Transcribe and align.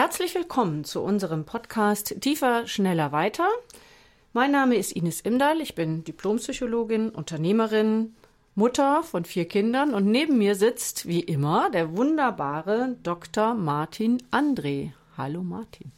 Herzlich 0.00 0.32
willkommen 0.36 0.84
zu 0.84 1.02
unserem 1.02 1.44
Podcast 1.44 2.20
Tiefer, 2.20 2.68
schneller, 2.68 3.10
weiter. 3.10 3.48
Mein 4.32 4.52
Name 4.52 4.76
ist 4.76 4.92
Ines 4.92 5.20
Imdahl, 5.22 5.60
ich 5.60 5.74
bin 5.74 6.04
Diplompsychologin, 6.04 7.10
Unternehmerin, 7.10 8.14
Mutter 8.54 9.02
von 9.02 9.24
vier 9.24 9.48
Kindern 9.48 9.94
und 9.94 10.06
neben 10.06 10.38
mir 10.38 10.54
sitzt 10.54 11.08
wie 11.08 11.18
immer 11.18 11.68
der 11.72 11.96
wunderbare 11.96 12.94
Dr. 13.02 13.54
Martin 13.54 14.22
André. 14.30 14.92
Hallo 15.16 15.42
Martin. 15.42 15.90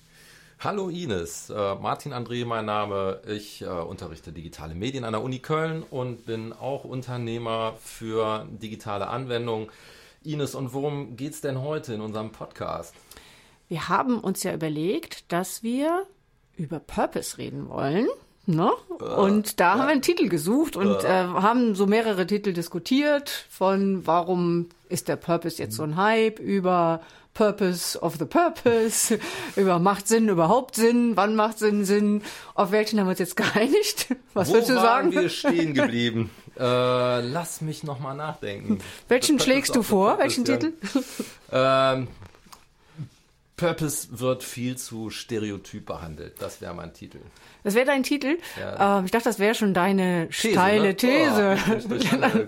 Hallo 0.60 0.88
Ines, 0.88 1.50
äh, 1.50 1.74
Martin 1.74 2.14
André 2.14 2.46
mein 2.46 2.64
Name. 2.64 3.20
Ich 3.28 3.60
äh, 3.60 3.66
unterrichte 3.66 4.32
digitale 4.32 4.74
Medien 4.74 5.04
an 5.04 5.12
der 5.12 5.22
Uni 5.22 5.40
Köln 5.40 5.82
und 5.90 6.24
bin 6.24 6.54
auch 6.54 6.84
Unternehmer 6.84 7.74
für 7.82 8.46
digitale 8.48 9.08
Anwendungen. 9.08 9.68
Ines, 10.24 10.54
und 10.54 10.72
worum 10.72 11.16
geht 11.16 11.34
es 11.34 11.42
denn 11.42 11.60
heute 11.60 11.92
in 11.92 12.00
unserem 12.00 12.32
Podcast? 12.32 12.94
Wir 13.70 13.88
haben 13.88 14.18
uns 14.18 14.42
ja 14.42 14.52
überlegt, 14.52 15.30
dass 15.30 15.62
wir 15.62 16.04
über 16.56 16.80
Purpose 16.80 17.38
reden 17.38 17.68
wollen. 17.68 18.08
Ne? 18.44 18.68
Und 18.98 19.60
da 19.60 19.74
haben 19.74 19.82
wir 19.82 19.92
einen 19.92 20.02
Titel 20.02 20.28
gesucht 20.28 20.74
und 20.74 21.04
äh, 21.04 21.08
haben 21.08 21.76
so 21.76 21.86
mehrere 21.86 22.26
Titel 22.26 22.52
diskutiert 22.52 23.30
von 23.48 24.04
warum 24.08 24.70
ist 24.88 25.06
der 25.06 25.14
Purpose 25.14 25.62
jetzt 25.62 25.76
so 25.76 25.84
ein 25.84 25.94
Hype 25.96 26.40
über 26.40 27.00
Purpose 27.32 27.96
of 28.00 28.16
the 28.18 28.24
Purpose, 28.24 29.20
über 29.56 29.78
macht 29.78 30.08
Sinn 30.08 30.28
überhaupt 30.28 30.74
Sinn, 30.74 31.12
wann 31.14 31.36
macht 31.36 31.60
Sinn 31.60 31.84
Sinn, 31.84 32.22
auf 32.56 32.72
welchen 32.72 32.98
haben 32.98 33.06
wir 33.06 33.10
uns 33.10 33.20
jetzt 33.20 33.36
geeinigt? 33.36 34.08
Was 34.34 34.48
Wo 34.48 34.54
würdest 34.54 34.70
du 34.70 34.74
sagen? 34.74 35.12
wir 35.12 35.28
stehen 35.28 35.74
geblieben? 35.74 36.30
äh, 36.58 37.20
lass 37.20 37.60
mich 37.60 37.84
noch 37.84 38.00
mal 38.00 38.14
nachdenken. 38.14 38.80
Welchen 39.06 39.38
schlägst 39.38 39.76
du 39.76 39.84
vor? 39.84 40.16
Purpose, 40.16 40.44
Welchen 40.44 40.44
ja. 40.44 40.56
Titel? 40.56 40.72
Ähm, 41.52 42.08
Purpose 43.60 44.08
wird 44.18 44.42
viel 44.42 44.78
zu 44.78 45.10
stereotyp 45.10 45.84
behandelt. 45.84 46.40
Das 46.40 46.62
wäre 46.62 46.72
mein 46.72 46.94
Titel. 46.94 47.20
Das 47.62 47.74
wäre 47.74 47.84
dein 47.84 48.02
Titel. 48.02 48.38
Ja. 48.58 48.98
Ähm, 48.98 49.04
ich 49.04 49.10
dachte, 49.10 49.24
das 49.24 49.38
wäre 49.38 49.54
schon 49.54 49.74
deine 49.74 50.28
These, 50.30 50.52
steile 50.52 50.88
ne? 50.88 50.96
These. 50.96 51.58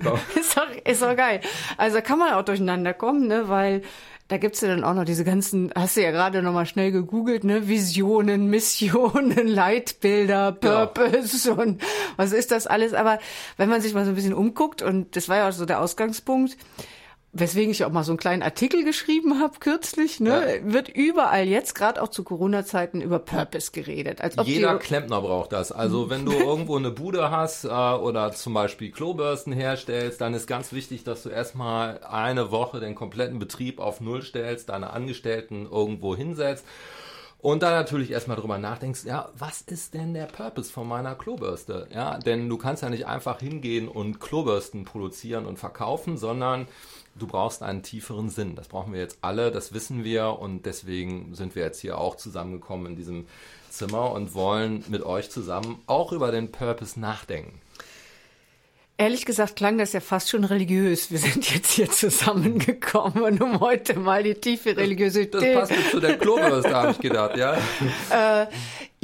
Oh, 0.04 0.18
ist, 0.40 0.56
doch, 0.56 0.68
ist 0.84 1.02
doch 1.02 1.14
geil. 1.14 1.42
Also 1.76 1.96
da 1.96 2.00
kann 2.00 2.18
man 2.18 2.32
auch 2.32 2.44
durcheinander 2.44 2.94
kommen, 2.94 3.26
ne? 3.26 3.48
weil 3.50 3.82
da 4.28 4.38
gibt's 4.38 4.62
ja 4.62 4.68
dann 4.68 4.84
auch 4.84 4.94
noch 4.94 5.04
diese 5.04 5.24
ganzen, 5.24 5.70
hast 5.74 5.98
du 5.98 6.02
ja 6.02 6.10
gerade 6.12 6.42
nochmal 6.42 6.64
schnell 6.64 6.90
gegoogelt, 6.90 7.44
ne? 7.44 7.68
Visionen, 7.68 8.46
Missionen, 8.46 9.46
Leitbilder, 9.46 10.52
Purpose 10.52 11.52
und 11.52 11.82
was 12.16 12.32
ist 12.32 12.50
das 12.50 12.66
alles. 12.66 12.94
Aber 12.94 13.18
wenn 13.58 13.68
man 13.68 13.82
sich 13.82 13.92
mal 13.92 14.06
so 14.06 14.12
ein 14.12 14.14
bisschen 14.14 14.32
umguckt, 14.32 14.80
und 14.80 15.14
das 15.16 15.28
war 15.28 15.36
ja 15.36 15.48
auch 15.48 15.52
so 15.52 15.66
der 15.66 15.80
Ausgangspunkt, 15.80 16.56
weswegen 17.32 17.70
ich 17.70 17.84
auch 17.84 17.90
mal 17.90 18.04
so 18.04 18.12
einen 18.12 18.18
kleinen 18.18 18.42
Artikel 18.42 18.84
geschrieben 18.84 19.40
habe 19.40 19.58
kürzlich, 19.58 20.20
ne, 20.20 20.60
wird 20.64 20.90
überall 20.90 21.48
jetzt, 21.48 21.74
gerade 21.74 22.02
auch 22.02 22.08
zu 22.08 22.24
Corona-Zeiten, 22.24 23.00
über 23.00 23.18
Purpose 23.18 23.72
geredet. 23.72 24.20
Als 24.20 24.36
ob 24.36 24.46
Jeder 24.46 24.78
Klempner 24.78 25.22
braucht 25.22 25.52
das. 25.52 25.72
Also 25.72 26.10
wenn 26.10 26.26
du 26.26 26.32
irgendwo 26.38 26.76
eine 26.76 26.90
Bude 26.90 27.30
hast 27.30 27.64
äh, 27.64 27.68
oder 27.68 28.32
zum 28.32 28.52
Beispiel 28.52 28.90
Klobürsten 28.90 29.52
herstellst, 29.52 30.20
dann 30.20 30.34
ist 30.34 30.46
ganz 30.46 30.72
wichtig, 30.72 31.04
dass 31.04 31.22
du 31.22 31.30
erstmal 31.30 32.00
eine 32.04 32.50
Woche 32.50 32.80
den 32.80 32.94
kompletten 32.94 33.38
Betrieb 33.38 33.80
auf 33.80 34.00
Null 34.02 34.22
stellst, 34.22 34.68
deine 34.68 34.90
Angestellten 34.90 35.66
irgendwo 35.70 36.14
hinsetzt 36.14 36.66
und 37.42 37.64
dann 37.64 37.72
natürlich 37.72 38.12
erstmal 38.12 38.36
drüber 38.36 38.56
nachdenkst, 38.56 39.04
ja, 39.04 39.28
was 39.36 39.62
ist 39.62 39.94
denn 39.94 40.14
der 40.14 40.26
Purpose 40.26 40.72
von 40.72 40.86
meiner 40.86 41.16
Klobürste? 41.16 41.88
Ja, 41.92 42.18
denn 42.18 42.48
du 42.48 42.56
kannst 42.56 42.84
ja 42.84 42.88
nicht 42.88 43.06
einfach 43.06 43.40
hingehen 43.40 43.88
und 43.88 44.20
Klobürsten 44.20 44.84
produzieren 44.84 45.44
und 45.46 45.58
verkaufen, 45.58 46.16
sondern 46.16 46.68
du 47.16 47.26
brauchst 47.26 47.64
einen 47.64 47.82
tieferen 47.82 48.30
Sinn. 48.30 48.54
Das 48.54 48.68
brauchen 48.68 48.92
wir 48.92 49.00
jetzt 49.00 49.18
alle, 49.22 49.50
das 49.50 49.74
wissen 49.74 50.04
wir 50.04 50.38
und 50.38 50.66
deswegen 50.66 51.34
sind 51.34 51.56
wir 51.56 51.64
jetzt 51.64 51.80
hier 51.80 51.98
auch 51.98 52.14
zusammengekommen 52.14 52.86
in 52.86 52.96
diesem 52.96 53.26
Zimmer 53.70 54.12
und 54.12 54.34
wollen 54.34 54.84
mit 54.88 55.02
euch 55.02 55.28
zusammen 55.28 55.82
auch 55.86 56.12
über 56.12 56.30
den 56.30 56.52
Purpose 56.52 57.00
nachdenken. 57.00 57.60
Ehrlich 58.98 59.24
gesagt 59.24 59.56
klang 59.56 59.78
das 59.78 59.92
ja 59.92 60.00
fast 60.00 60.30
schon 60.30 60.44
religiös. 60.44 61.10
Wir 61.10 61.18
sind 61.18 61.52
jetzt 61.52 61.72
hier 61.72 61.90
zusammengekommen, 61.90 63.40
um 63.42 63.60
heute 63.60 63.98
mal 63.98 64.22
die 64.22 64.34
tiefe 64.34 64.76
Religiosität. 64.76 65.34
Das 65.34 65.54
passt 65.54 65.70
jetzt 65.72 65.90
zu 65.90 66.00
der 66.00 66.18
Klobürste, 66.18 66.74
habe 66.74 66.92
ich 66.92 66.98
gedacht, 66.98 67.36
ja. 67.36 67.58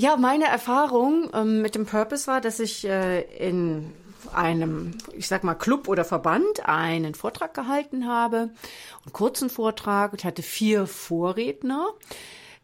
Ja, 0.01 0.17
meine 0.17 0.45
Erfahrung 0.45 1.29
ähm, 1.35 1.61
mit 1.61 1.75
dem 1.75 1.85
Purpose 1.85 2.29
war, 2.29 2.41
dass 2.41 2.61
ich 2.61 2.85
äh, 2.87 3.23
in 3.37 3.93
einem, 4.33 4.93
ich 5.13 5.27
sag 5.27 5.43
mal, 5.43 5.57
Club 5.57 5.89
oder 5.89 6.05
Verband 6.05 6.69
einen 6.69 7.17
Vortrag 7.17 7.53
gehalten 7.53 8.07
habe, 8.07 8.37
einen 8.37 9.13
kurzen 9.13 9.51
Vortrag. 9.51 10.13
Ich 10.17 10.25
hatte 10.25 10.43
vier 10.45 10.87
Vorredner. 10.87 11.89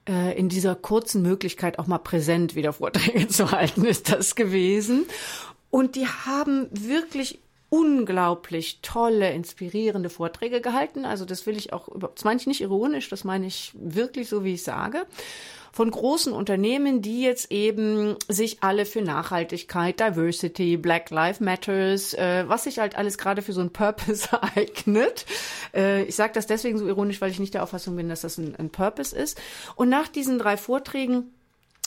Äh, 0.09 0.39
in 0.39 0.49
dieser 0.49 0.77
kurzen 0.77 1.23
Möglichkeit 1.23 1.81
auch 1.81 1.89
mal 1.89 1.99
präsent 1.99 2.55
wieder 2.55 2.73
Vorträge 2.73 3.27
zu 3.29 3.51
halten, 3.51 3.85
ist 3.85 4.13
das 4.13 4.37
gewesen. 4.37 5.07
Und 5.75 5.97
die 5.97 6.07
haben 6.07 6.69
wirklich 6.71 7.41
unglaublich 7.69 8.79
tolle, 8.81 9.33
inspirierende 9.33 10.09
Vorträge 10.09 10.61
gehalten. 10.61 11.05
Also 11.05 11.25
das 11.25 11.47
will 11.47 11.57
ich 11.57 11.73
auch, 11.73 11.89
das 12.15 12.23
meine 12.23 12.39
ich 12.39 12.47
nicht 12.47 12.61
ironisch, 12.61 13.09
das 13.09 13.25
meine 13.25 13.49
ich 13.49 13.73
wirklich 13.75 14.29
so, 14.29 14.45
wie 14.45 14.55
ich 14.55 14.63
sage. 14.63 15.05
Von 15.73 15.91
großen 15.91 16.33
Unternehmen, 16.33 17.03
die 17.03 17.23
jetzt 17.23 17.51
eben 17.51 18.15
sich 18.29 18.63
alle 18.63 18.87
für 18.87 19.03
Nachhaltigkeit, 19.03 19.99
Diversity, 19.99 20.77
Black 20.77 21.11
Lives 21.11 21.41
Matters, 21.41 22.15
äh, 22.15 22.45
was 22.47 22.63
sich 22.63 22.79
halt 22.79 22.95
alles 22.95 23.19
gerade 23.19 23.43
für 23.43 23.53
so 23.53 23.61
ein 23.61 23.73
Purpose 23.73 24.29
eignet. 24.55 25.27
Äh, 25.75 26.05
ich 26.05 26.15
sage 26.15 26.35
das 26.35 26.47
deswegen 26.47 26.79
so 26.79 26.87
ironisch, 26.87 27.21
weil 27.21 27.33
ich 27.33 27.41
nicht 27.41 27.55
der 27.55 27.65
Auffassung 27.65 27.97
bin, 27.97 28.09
dass 28.09 28.21
das 28.21 28.39
ein, 28.39 28.55
ein 28.55 28.71
Purpose 28.71 29.17
ist. 29.17 29.41
Und 29.75 29.89
nach 29.89 30.07
diesen 30.07 30.39
drei 30.39 30.57
Vorträgen 30.57 31.33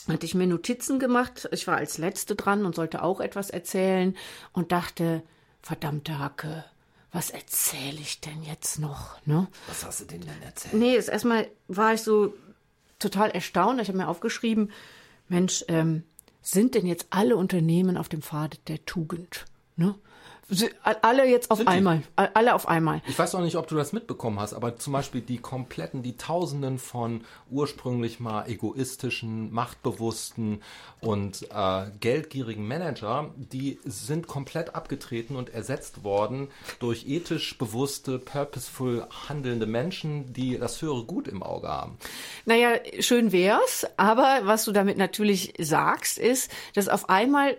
hatte 0.08 0.26
ich 0.26 0.34
mir 0.34 0.46
Notizen 0.46 0.98
gemacht. 0.98 1.48
Ich 1.52 1.66
war 1.66 1.76
als 1.76 1.98
Letzte 1.98 2.34
dran 2.34 2.64
und 2.64 2.74
sollte 2.74 3.02
auch 3.02 3.20
etwas 3.20 3.50
erzählen 3.50 4.16
und 4.52 4.72
dachte, 4.72 5.22
verdammte 5.62 6.18
Hacke, 6.18 6.64
was 7.12 7.30
erzähle 7.30 7.98
ich 8.00 8.20
denn 8.20 8.42
jetzt 8.42 8.78
noch? 8.78 9.24
Ne? 9.26 9.48
Was 9.66 9.84
hast 9.84 10.00
du 10.00 10.04
denn 10.04 10.20
denn 10.20 10.42
erzählt? 10.42 10.74
Nee, 10.74 10.94
jetzt 10.94 11.08
erstmal 11.08 11.48
war 11.66 11.94
ich 11.94 12.02
so 12.02 12.34
total 12.98 13.30
erstaunt. 13.30 13.80
Ich 13.80 13.88
habe 13.88 13.98
mir 13.98 14.08
aufgeschrieben, 14.08 14.70
Mensch, 15.28 15.64
ähm, 15.68 16.04
sind 16.42 16.74
denn 16.74 16.86
jetzt 16.86 17.06
alle 17.10 17.36
Unternehmen 17.36 17.96
auf 17.96 18.08
dem 18.08 18.22
Pfad 18.22 18.58
der 18.68 18.84
Tugend? 18.84 19.44
Ne? 19.78 19.94
Alle 21.02 21.26
jetzt 21.26 21.50
auf 21.50 21.58
Sind 21.58 21.68
die? 21.68 21.74
einmal. 21.74 22.02
Alle 22.16 22.54
auf 22.54 22.68
einmal. 22.68 23.02
Ich 23.06 23.18
weiß 23.18 23.34
auch 23.34 23.42
nicht, 23.42 23.56
ob 23.56 23.68
du 23.68 23.74
das 23.76 23.92
mitbekommen 23.92 24.40
hast, 24.40 24.54
aber 24.54 24.76
zum 24.76 24.94
Beispiel 24.94 25.20
die 25.20 25.36
kompletten, 25.36 26.02
die 26.02 26.16
Tausenden 26.16 26.78
von 26.78 27.24
ursprünglich 27.50 28.18
mal 28.18 28.48
egoistischen, 28.48 29.52
machtbewussten 29.52 30.62
und 31.02 31.46
äh, 31.52 31.90
geldgierigen 32.00 32.66
Manager, 32.66 33.30
die 33.36 33.78
sind 33.84 34.26
komplett 34.26 34.74
abgetreten 34.74 35.36
und 35.36 35.50
ersetzt 35.50 36.02
worden 36.02 36.48
durch 36.80 37.06
ethisch 37.06 37.58
bewusste, 37.58 38.18
purposeful 38.18 39.06
handelnde 39.28 39.66
Menschen, 39.66 40.32
die 40.32 40.58
das 40.58 40.80
höhere 40.80 41.04
Gut 41.04 41.28
im 41.28 41.42
Auge 41.42 41.68
haben. 41.68 41.98
Naja, 42.46 42.70
schön 43.00 43.32
wär's, 43.32 43.86
aber 43.98 44.40
was 44.44 44.64
du 44.64 44.72
damit 44.72 44.96
natürlich 44.96 45.52
sagst, 45.58 46.16
ist, 46.16 46.50
dass 46.74 46.88
auf 46.88 47.10
einmal 47.10 47.54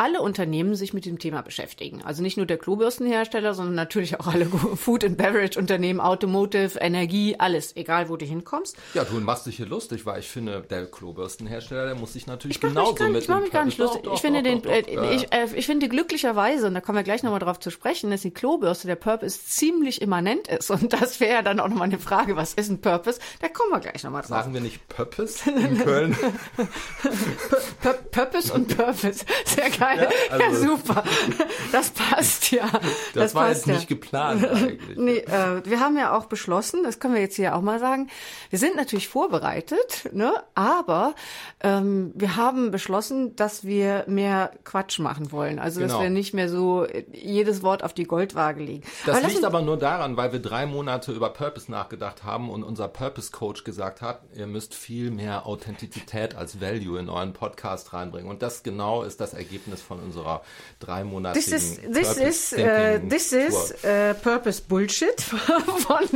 alle 0.00 0.22
Unternehmen 0.22 0.74
sich 0.76 0.94
mit 0.94 1.04
dem 1.04 1.18
Thema 1.18 1.42
beschäftigen. 1.42 2.02
Also 2.02 2.22
nicht 2.22 2.38
nur 2.38 2.46
der 2.46 2.56
Klobürstenhersteller, 2.56 3.52
sondern 3.52 3.74
natürlich 3.74 4.18
auch 4.18 4.28
alle 4.28 4.46
Food 4.76 5.04
and 5.04 5.18
Beverage 5.18 5.58
Unternehmen, 5.58 6.00
Automotive, 6.00 6.78
Energie, 6.78 7.36
alles, 7.38 7.76
egal 7.76 8.08
wo 8.08 8.16
du 8.16 8.24
hinkommst. 8.24 8.78
Ja, 8.94 9.04
du 9.04 9.20
machst 9.20 9.44
dich 9.44 9.58
hier 9.58 9.66
lustig, 9.66 10.06
weil 10.06 10.20
ich 10.20 10.28
finde, 10.28 10.62
der 10.62 10.86
Klobürstenhersteller, 10.86 11.84
der 11.84 11.94
muss 11.96 12.14
sich 12.14 12.26
natürlich 12.26 12.56
Ich 12.56 12.62
genauso 12.62 12.94
gar, 12.94 13.10
mit 13.10 13.24
ich 13.24 13.28
mach 13.28 13.36
dem 13.36 13.42
mich 13.42 13.52
gar 13.52 13.66
nicht 13.66 13.76
lustig. 13.76 14.04
Doch, 14.04 14.14
ich 14.14 14.20
finde 14.22 14.42
doch, 14.42 14.48
den, 14.48 14.62
doch, 14.62 14.70
doch, 14.70 15.02
äh, 15.02 15.14
ich, 15.14 15.32
äh, 15.34 15.46
ich 15.54 15.66
finde 15.66 15.90
glücklicherweise, 15.90 16.66
und 16.66 16.72
da 16.72 16.80
kommen 16.80 16.96
wir 16.96 17.02
gleich 17.02 17.22
nochmal 17.22 17.40
drauf 17.40 17.60
zu 17.60 17.70
sprechen, 17.70 18.10
dass 18.10 18.22
die 18.22 18.30
Klobürste, 18.30 18.86
der 18.86 18.96
Purpose 18.96 19.38
ziemlich 19.44 20.00
immanent 20.00 20.48
ist. 20.48 20.70
Und 20.70 20.94
das 20.94 21.20
wäre 21.20 21.34
ja 21.34 21.42
dann 21.42 21.60
auch 21.60 21.68
nochmal 21.68 21.88
eine 21.88 21.98
Frage, 21.98 22.36
was 22.36 22.54
ist 22.54 22.70
ein 22.70 22.80
Purpose? 22.80 23.20
Da 23.42 23.48
kommen 23.48 23.70
wir 23.70 23.80
gleich 23.80 24.02
nochmal 24.02 24.22
drauf. 24.22 24.30
Sagen 24.30 24.54
wir 24.54 24.62
nicht 24.62 24.88
Purpose 24.88 25.50
in 25.50 25.76
Köln? 25.84 26.16
Pur 27.82 27.92
Purpose 28.10 28.50
und 28.54 28.74
Purpose. 28.74 29.26
Sehr 29.44 29.68
geil. 29.68 29.89
Ja, 29.96 30.02
Ja, 30.38 30.46
also- 30.46 30.66
super. 30.68 31.04
Das 31.72 31.90
passt 31.90 32.50
ja. 32.52 32.68
Das, 33.14 33.34
war 33.34 33.46
passt 33.48 33.66
jetzt 33.66 33.76
nicht 33.76 33.88
geplant 33.88 34.46
eigentlich. 34.46 34.96
Nee, 34.96 35.18
äh, 35.18 35.62
wir 35.64 35.80
haben 35.80 35.96
ja 35.96 36.16
auch 36.16 36.26
beschlossen, 36.26 36.82
das 36.84 36.98
können 37.00 37.14
wir 37.14 37.20
jetzt 37.20 37.36
hier 37.36 37.54
auch 37.56 37.60
mal 37.62 37.78
sagen, 37.78 38.08
wir 38.50 38.58
sind 38.58 38.76
natürlich 38.76 39.08
vorbereitet, 39.08 40.08
ne? 40.12 40.32
aber 40.54 41.14
ähm, 41.60 42.12
wir 42.14 42.36
haben 42.36 42.70
beschlossen, 42.70 43.36
dass 43.36 43.64
wir 43.64 44.04
mehr 44.06 44.52
Quatsch 44.64 44.98
machen 44.98 45.32
wollen. 45.32 45.58
Also 45.58 45.80
dass 45.80 45.90
Genau. 45.90 46.02
wir 46.02 46.10
nicht 46.10 46.34
mehr 46.34 46.48
so 46.48 46.86
jedes 47.12 47.62
Wort 47.62 47.82
auf 47.84 47.92
die 47.94 48.04
Goldwaage 48.04 48.62
legen. 48.62 48.82
Das 49.06 49.18
Aber 49.18 49.28
liegt 49.28 49.44
aber 49.44 49.62
nur 49.62 49.76
daran, 49.76 50.16
weil 50.16 50.32
wir 50.32 50.40
drei 50.40 50.66
Monate 50.66 51.12
über 51.12 51.30
Purpose 51.30 51.70
nachgedacht 51.70 52.22
haben 52.24 52.50
und 52.50 52.62
unser 52.62 52.88
Purpose 52.88 53.30
Coach 53.32 53.64
gesagt 53.64 54.02
hat, 54.02 54.20
ihr 54.34 54.46
müsst 54.46 54.74
viel 54.74 55.10
mehr 55.10 55.46
Authentizität 55.46 56.34
als 56.36 56.60
Value 56.60 56.98
in 56.98 57.08
euren 57.08 57.32
Podcast 57.32 57.92
reinbringen. 57.92 58.30
Und 58.30 58.42
das 58.42 58.62
genau 58.62 59.02
ist 59.02 59.20
das 59.20 59.34
Ergebnis 59.34 59.79
Ergebnis 59.80 59.82
von 59.82 60.00
unserer 60.00 60.42
dreimonatigen 60.78 61.50
This 61.50 61.52
is, 61.52 61.80
this 61.92 62.16
is, 62.16 62.52
uh, 62.52 62.98
this 63.08 63.32
is 63.32 63.74
uh, 63.84 64.14
Purpose 64.22 64.62
Bullshit 64.62 65.20
von, 65.20 66.06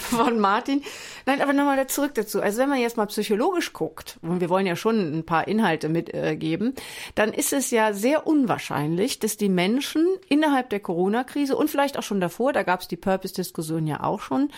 von 0.00 0.38
Martin. 0.38 0.82
Nein, 1.26 1.42
aber 1.42 1.52
nochmal 1.52 1.86
zurück 1.88 2.14
dazu. 2.14 2.40
Also 2.40 2.58
wenn 2.58 2.68
man 2.68 2.80
jetzt 2.80 2.96
mal 2.96 3.06
psychologisch 3.06 3.72
guckt, 3.72 4.18
und 4.22 4.40
wir 4.40 4.48
wollen 4.48 4.66
ja 4.66 4.76
schon 4.76 5.18
ein 5.18 5.24
paar 5.24 5.48
Inhalte 5.48 5.88
mitgeben, 5.88 6.74
äh, 6.74 6.80
dann 7.14 7.32
ist 7.32 7.52
es 7.52 7.70
ja 7.70 7.92
sehr 7.92 8.26
unwahrscheinlich, 8.26 9.18
dass 9.18 9.36
die 9.36 9.48
Menschen 9.48 10.06
innerhalb 10.28 10.70
der 10.70 10.80
Corona-Krise 10.80 11.56
und 11.56 11.70
vielleicht 11.70 11.98
auch 11.98 12.02
schon 12.02 12.20
davor, 12.20 12.52
da 12.52 12.62
gab 12.62 12.80
es 12.80 12.88
die 12.88 12.96
Purpose-Diskussion 12.96 13.86
ja 13.86 14.02
auch 14.02 14.20
schon, 14.20 14.50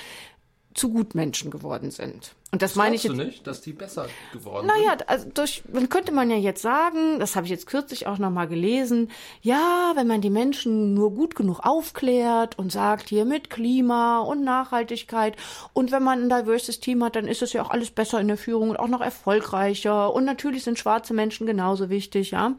zu 0.74 0.90
Gutmenschen 0.90 1.50
geworden 1.50 1.90
sind. 1.90 2.34
Und 2.52 2.62
das, 2.62 2.72
das 2.72 2.76
meine 2.76 2.96
ich 2.96 3.04
jetzt. 3.04 3.16
Du 3.16 3.24
nicht, 3.24 3.46
dass 3.46 3.60
die 3.60 3.72
besser 3.72 4.06
geworden 4.32 4.66
naja, 4.66 4.90
sind? 4.90 5.00
Naja, 5.00 5.04
also 5.06 5.28
durch, 5.32 5.62
dann 5.72 5.88
könnte 5.88 6.12
man 6.12 6.30
ja 6.30 6.36
jetzt 6.36 6.62
sagen, 6.62 7.20
das 7.20 7.36
habe 7.36 7.46
ich 7.46 7.50
jetzt 7.50 7.66
kürzlich 7.66 8.06
auch 8.06 8.18
nochmal 8.18 8.48
gelesen, 8.48 9.10
ja, 9.40 9.92
wenn 9.94 10.06
man 10.06 10.20
die 10.20 10.30
Menschen 10.30 10.94
nur 10.94 11.12
gut 11.12 11.36
genug 11.36 11.60
aufklärt 11.60 12.58
und 12.58 12.72
sagt, 12.72 13.08
hier 13.08 13.24
mit 13.24 13.50
Klima 13.50 14.20
und 14.20 14.42
Nachhaltigkeit 14.42 15.36
und 15.72 15.92
wenn 15.92 16.02
man 16.02 16.24
ein 16.24 16.42
diverses 16.42 16.80
Team 16.80 17.04
hat, 17.04 17.14
dann 17.14 17.28
ist 17.28 17.42
es 17.42 17.52
ja 17.52 17.62
auch 17.62 17.70
alles 17.70 17.90
besser 17.90 18.20
in 18.20 18.28
der 18.28 18.36
Führung 18.36 18.70
und 18.70 18.78
auch 18.78 18.88
noch 18.88 19.00
erfolgreicher 19.00 20.12
und 20.12 20.24
natürlich 20.24 20.64
sind 20.64 20.78
schwarze 20.78 21.14
Menschen 21.14 21.46
genauso 21.46 21.88
wichtig, 21.88 22.32
ja. 22.32 22.54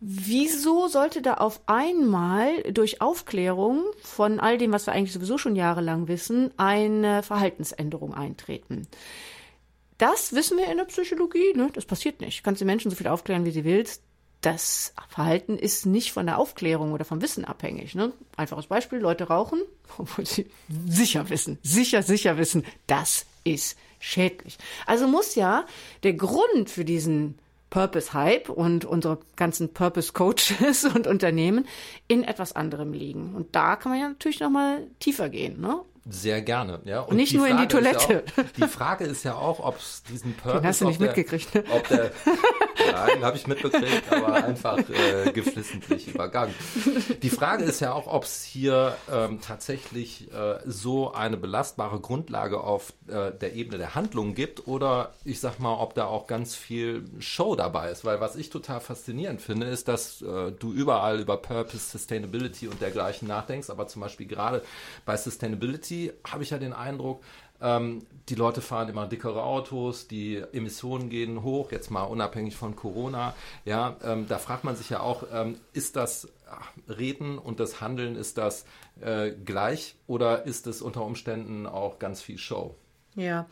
Wieso 0.00 0.86
sollte 0.86 1.22
da 1.22 1.34
auf 1.34 1.60
einmal 1.66 2.62
durch 2.72 3.00
Aufklärung 3.00 3.82
von 4.00 4.38
all 4.38 4.56
dem, 4.56 4.72
was 4.72 4.86
wir 4.86 4.92
eigentlich 4.92 5.12
sowieso 5.12 5.38
schon 5.38 5.56
jahrelang 5.56 6.06
wissen, 6.06 6.52
eine 6.56 7.24
Verhaltensänderung 7.24 8.14
eintreten? 8.14 8.86
Das 9.98 10.32
wissen 10.32 10.56
wir 10.56 10.70
in 10.70 10.76
der 10.76 10.84
Psychologie, 10.84 11.52
ne? 11.56 11.70
das 11.72 11.84
passiert 11.84 12.20
nicht. 12.20 12.38
Du 12.38 12.42
kannst 12.44 12.60
die 12.60 12.64
Menschen 12.64 12.90
so 12.90 12.96
viel 12.96 13.08
aufklären, 13.08 13.44
wie 13.44 13.50
sie 13.50 13.64
willst. 13.64 14.02
Das 14.40 14.94
Verhalten 15.08 15.58
ist 15.58 15.84
nicht 15.84 16.12
von 16.12 16.26
der 16.26 16.38
Aufklärung 16.38 16.92
oder 16.92 17.04
vom 17.04 17.20
Wissen 17.20 17.44
abhängig. 17.44 17.96
Ne? 17.96 18.12
Einfaches 18.36 18.68
Beispiel, 18.68 19.00
Leute 19.00 19.24
rauchen, 19.24 19.60
obwohl 19.98 20.24
sie 20.24 20.46
sicher 20.86 21.28
wissen, 21.28 21.58
sicher, 21.64 22.04
sicher 22.04 22.38
wissen, 22.38 22.64
das 22.86 23.26
ist 23.42 23.76
schädlich. 23.98 24.58
Also 24.86 25.08
muss 25.08 25.34
ja 25.34 25.66
der 26.04 26.12
Grund 26.12 26.70
für 26.70 26.84
diesen 26.84 27.36
Purpose-Hype 27.70 28.48
und 28.48 28.84
unsere 28.84 29.18
ganzen 29.36 29.72
Purpose-Coaches 29.72 30.84
und 30.94 31.06
Unternehmen 31.06 31.66
in 32.06 32.24
etwas 32.24 32.54
anderem 32.54 32.92
liegen. 32.92 33.34
Und 33.34 33.54
da 33.54 33.76
kann 33.76 33.92
man 33.92 34.00
ja 34.00 34.08
natürlich 34.08 34.40
noch 34.40 34.50
mal 34.50 34.86
tiefer 34.98 35.28
gehen. 35.28 35.60
Ne? 35.60 35.80
Sehr 36.10 36.40
gerne, 36.40 36.80
ja. 36.84 37.00
Und 37.00 37.16
nicht 37.16 37.34
nur 37.34 37.46
Frage 37.46 37.62
in 37.62 37.68
die 37.68 37.72
Toilette. 37.72 38.12
Ja 38.12 38.42
auch, 38.42 38.50
die 38.56 38.68
Frage 38.68 39.04
ist 39.04 39.24
ja 39.24 39.34
auch, 39.34 39.60
ob 39.60 39.78
es 39.78 40.02
diesen 40.04 40.34
Purpose. 40.34 40.58
Den 40.60 40.66
hast 40.66 40.80
du 40.80 40.86
nicht 40.86 41.00
der, 41.00 41.08
mitgekriegt, 41.08 41.54
ne? 41.54 41.64
Ob 41.70 41.86
der, 41.88 42.10
nein, 42.92 43.24
habe 43.24 43.36
ich 43.36 43.46
mitbekriegt, 43.46 44.10
aber 44.10 44.32
einfach 44.32 44.78
äh, 44.78 45.30
geflissentlich 45.32 46.08
übergangen. 46.08 46.54
Die 47.22 47.28
Frage 47.28 47.64
ist 47.64 47.80
ja 47.80 47.92
auch, 47.92 48.06
ob 48.06 48.24
es 48.24 48.42
hier 48.42 48.96
ähm, 49.12 49.40
tatsächlich 49.42 50.32
äh, 50.32 50.60
so 50.64 51.12
eine 51.12 51.36
belastbare 51.36 52.00
Grundlage 52.00 52.60
auf 52.60 52.94
äh, 53.08 53.30
der 53.32 53.54
Ebene 53.54 53.76
der 53.76 53.94
Handlungen 53.94 54.34
gibt 54.34 54.66
oder 54.66 55.12
ich 55.24 55.40
sag 55.40 55.58
mal, 55.58 55.74
ob 55.74 55.94
da 55.94 56.06
auch 56.06 56.26
ganz 56.26 56.54
viel 56.54 57.04
Show 57.18 57.54
dabei 57.54 57.90
ist. 57.90 58.06
Weil 58.06 58.20
was 58.20 58.34
ich 58.34 58.48
total 58.48 58.80
faszinierend 58.80 59.42
finde, 59.42 59.66
ist, 59.66 59.88
dass 59.88 60.22
äh, 60.22 60.52
du 60.52 60.72
überall 60.72 61.20
über 61.20 61.36
Purpose, 61.36 61.90
Sustainability 61.90 62.66
und 62.66 62.80
dergleichen 62.80 63.28
nachdenkst, 63.28 63.68
aber 63.68 63.88
zum 63.88 64.00
Beispiel 64.00 64.26
gerade 64.26 64.62
bei 65.04 65.16
Sustainability 65.16 65.97
habe 66.24 66.42
ich 66.42 66.50
ja 66.50 66.58
den 66.58 66.72
Eindruck, 66.72 67.22
ähm, 67.60 68.06
die 68.28 68.34
Leute 68.34 68.60
fahren 68.60 68.88
immer 68.88 69.06
dickere 69.06 69.42
Autos, 69.42 70.06
die 70.06 70.36
Emissionen 70.52 71.08
gehen 71.08 71.42
hoch, 71.42 71.72
jetzt 71.72 71.90
mal 71.90 72.04
unabhängig 72.04 72.56
von 72.56 72.76
Corona. 72.76 73.34
Ja, 73.64 73.96
ähm, 74.04 74.26
da 74.28 74.38
fragt 74.38 74.64
man 74.64 74.76
sich 74.76 74.90
ja 74.90 75.00
auch, 75.00 75.24
ähm, 75.32 75.58
ist 75.72 75.96
das 75.96 76.28
Reden 76.88 77.38
und 77.38 77.58
das 77.58 77.80
Handeln, 77.80 78.16
ist 78.16 78.38
das 78.38 78.64
äh, 79.00 79.32
gleich 79.32 79.96
oder 80.06 80.44
ist 80.44 80.66
es 80.66 80.82
unter 80.82 81.04
Umständen 81.04 81.66
auch 81.66 81.98
ganz 81.98 82.22
viel 82.22 82.38
Show? 82.38 82.74
Ja, 83.14 83.46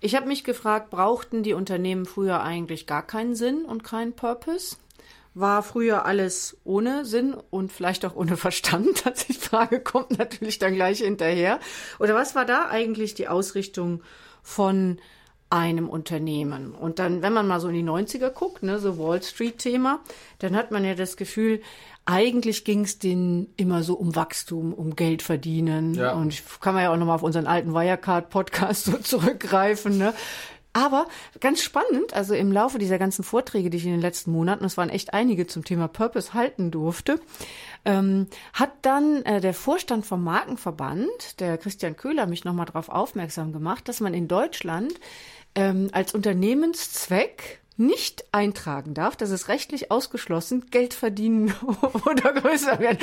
ich 0.00 0.14
habe 0.14 0.26
mich 0.26 0.44
gefragt, 0.44 0.90
brauchten 0.90 1.42
die 1.42 1.54
Unternehmen 1.54 2.04
früher 2.04 2.42
eigentlich 2.42 2.86
gar 2.86 3.06
keinen 3.06 3.34
Sinn 3.34 3.64
und 3.64 3.82
keinen 3.82 4.12
Purpose? 4.12 4.76
War 5.36 5.62
früher 5.62 6.06
alles 6.06 6.56
ohne 6.64 7.04
Sinn 7.04 7.36
und 7.50 7.70
vielleicht 7.70 8.06
auch 8.06 8.16
ohne 8.16 8.36
Verstand. 8.38 9.04
Also 9.06 9.26
die 9.28 9.34
Frage 9.34 9.80
kommt 9.80 10.18
natürlich 10.18 10.58
dann 10.58 10.74
gleich 10.74 10.98
hinterher. 10.98 11.60
Oder 11.98 12.14
was 12.14 12.34
war 12.34 12.46
da 12.46 12.68
eigentlich 12.68 13.14
die 13.14 13.28
Ausrichtung 13.28 14.02
von 14.42 14.98
einem 15.50 15.90
Unternehmen? 15.90 16.74
Und 16.74 16.98
dann, 16.98 17.20
wenn 17.20 17.34
man 17.34 17.46
mal 17.46 17.60
so 17.60 17.68
in 17.68 17.74
die 17.74 17.84
90er 17.84 18.30
guckt, 18.30 18.62
ne, 18.62 18.78
so 18.78 18.98
Wall 18.98 19.22
Street-Thema, 19.22 20.00
dann 20.38 20.56
hat 20.56 20.70
man 20.70 20.84
ja 20.84 20.94
das 20.94 21.18
Gefühl, 21.18 21.60
eigentlich 22.06 22.64
ging 22.64 22.84
es 22.84 22.98
denen 22.98 23.52
immer 23.56 23.82
so 23.82 23.94
um 23.94 24.16
Wachstum, 24.16 24.72
um 24.72 24.96
Geld 24.96 25.22
verdienen. 25.22 25.94
Ja. 25.94 26.12
Und 26.12 26.42
kann 26.60 26.74
man 26.74 26.84
ja 26.84 26.92
auch 26.92 26.96
nochmal 26.96 27.16
auf 27.16 27.22
unseren 27.22 27.46
alten 27.46 27.74
Wirecard-Podcast 27.74 28.84
so 28.86 28.96
zurückgreifen. 28.96 29.98
Ne? 29.98 30.14
Aber 30.76 31.06
ganz 31.40 31.62
spannend, 31.62 32.12
also 32.12 32.34
im 32.34 32.52
Laufe 32.52 32.76
dieser 32.76 32.98
ganzen 32.98 33.24
Vorträge, 33.24 33.70
die 33.70 33.78
ich 33.78 33.86
in 33.86 33.92
den 33.92 34.02
letzten 34.02 34.30
Monaten, 34.30 34.62
es 34.66 34.76
waren 34.76 34.90
echt 34.90 35.14
einige 35.14 35.46
zum 35.46 35.64
Thema 35.64 35.88
Purpose 35.88 36.34
halten 36.34 36.70
durfte, 36.70 37.18
ähm, 37.86 38.26
hat 38.52 38.72
dann 38.82 39.22
äh, 39.22 39.40
der 39.40 39.54
Vorstand 39.54 40.04
vom 40.04 40.22
Markenverband, 40.22 41.40
der 41.40 41.56
Christian 41.56 41.96
Köhler, 41.96 42.26
mich 42.26 42.44
nochmal 42.44 42.66
darauf 42.66 42.90
aufmerksam 42.90 43.54
gemacht, 43.54 43.88
dass 43.88 44.00
man 44.00 44.12
in 44.12 44.28
Deutschland 44.28 44.92
ähm, 45.54 45.88
als 45.92 46.12
Unternehmenszweck 46.12 47.62
nicht 47.78 48.24
eintragen 48.32 48.94
darf, 48.94 49.16
das 49.16 49.30
ist 49.30 49.48
rechtlich 49.48 49.90
ausgeschlossen, 49.90 50.66
Geld 50.70 50.94
verdienen 50.94 51.54
oder 52.06 52.32
größer 52.32 52.78
werden. 52.78 52.98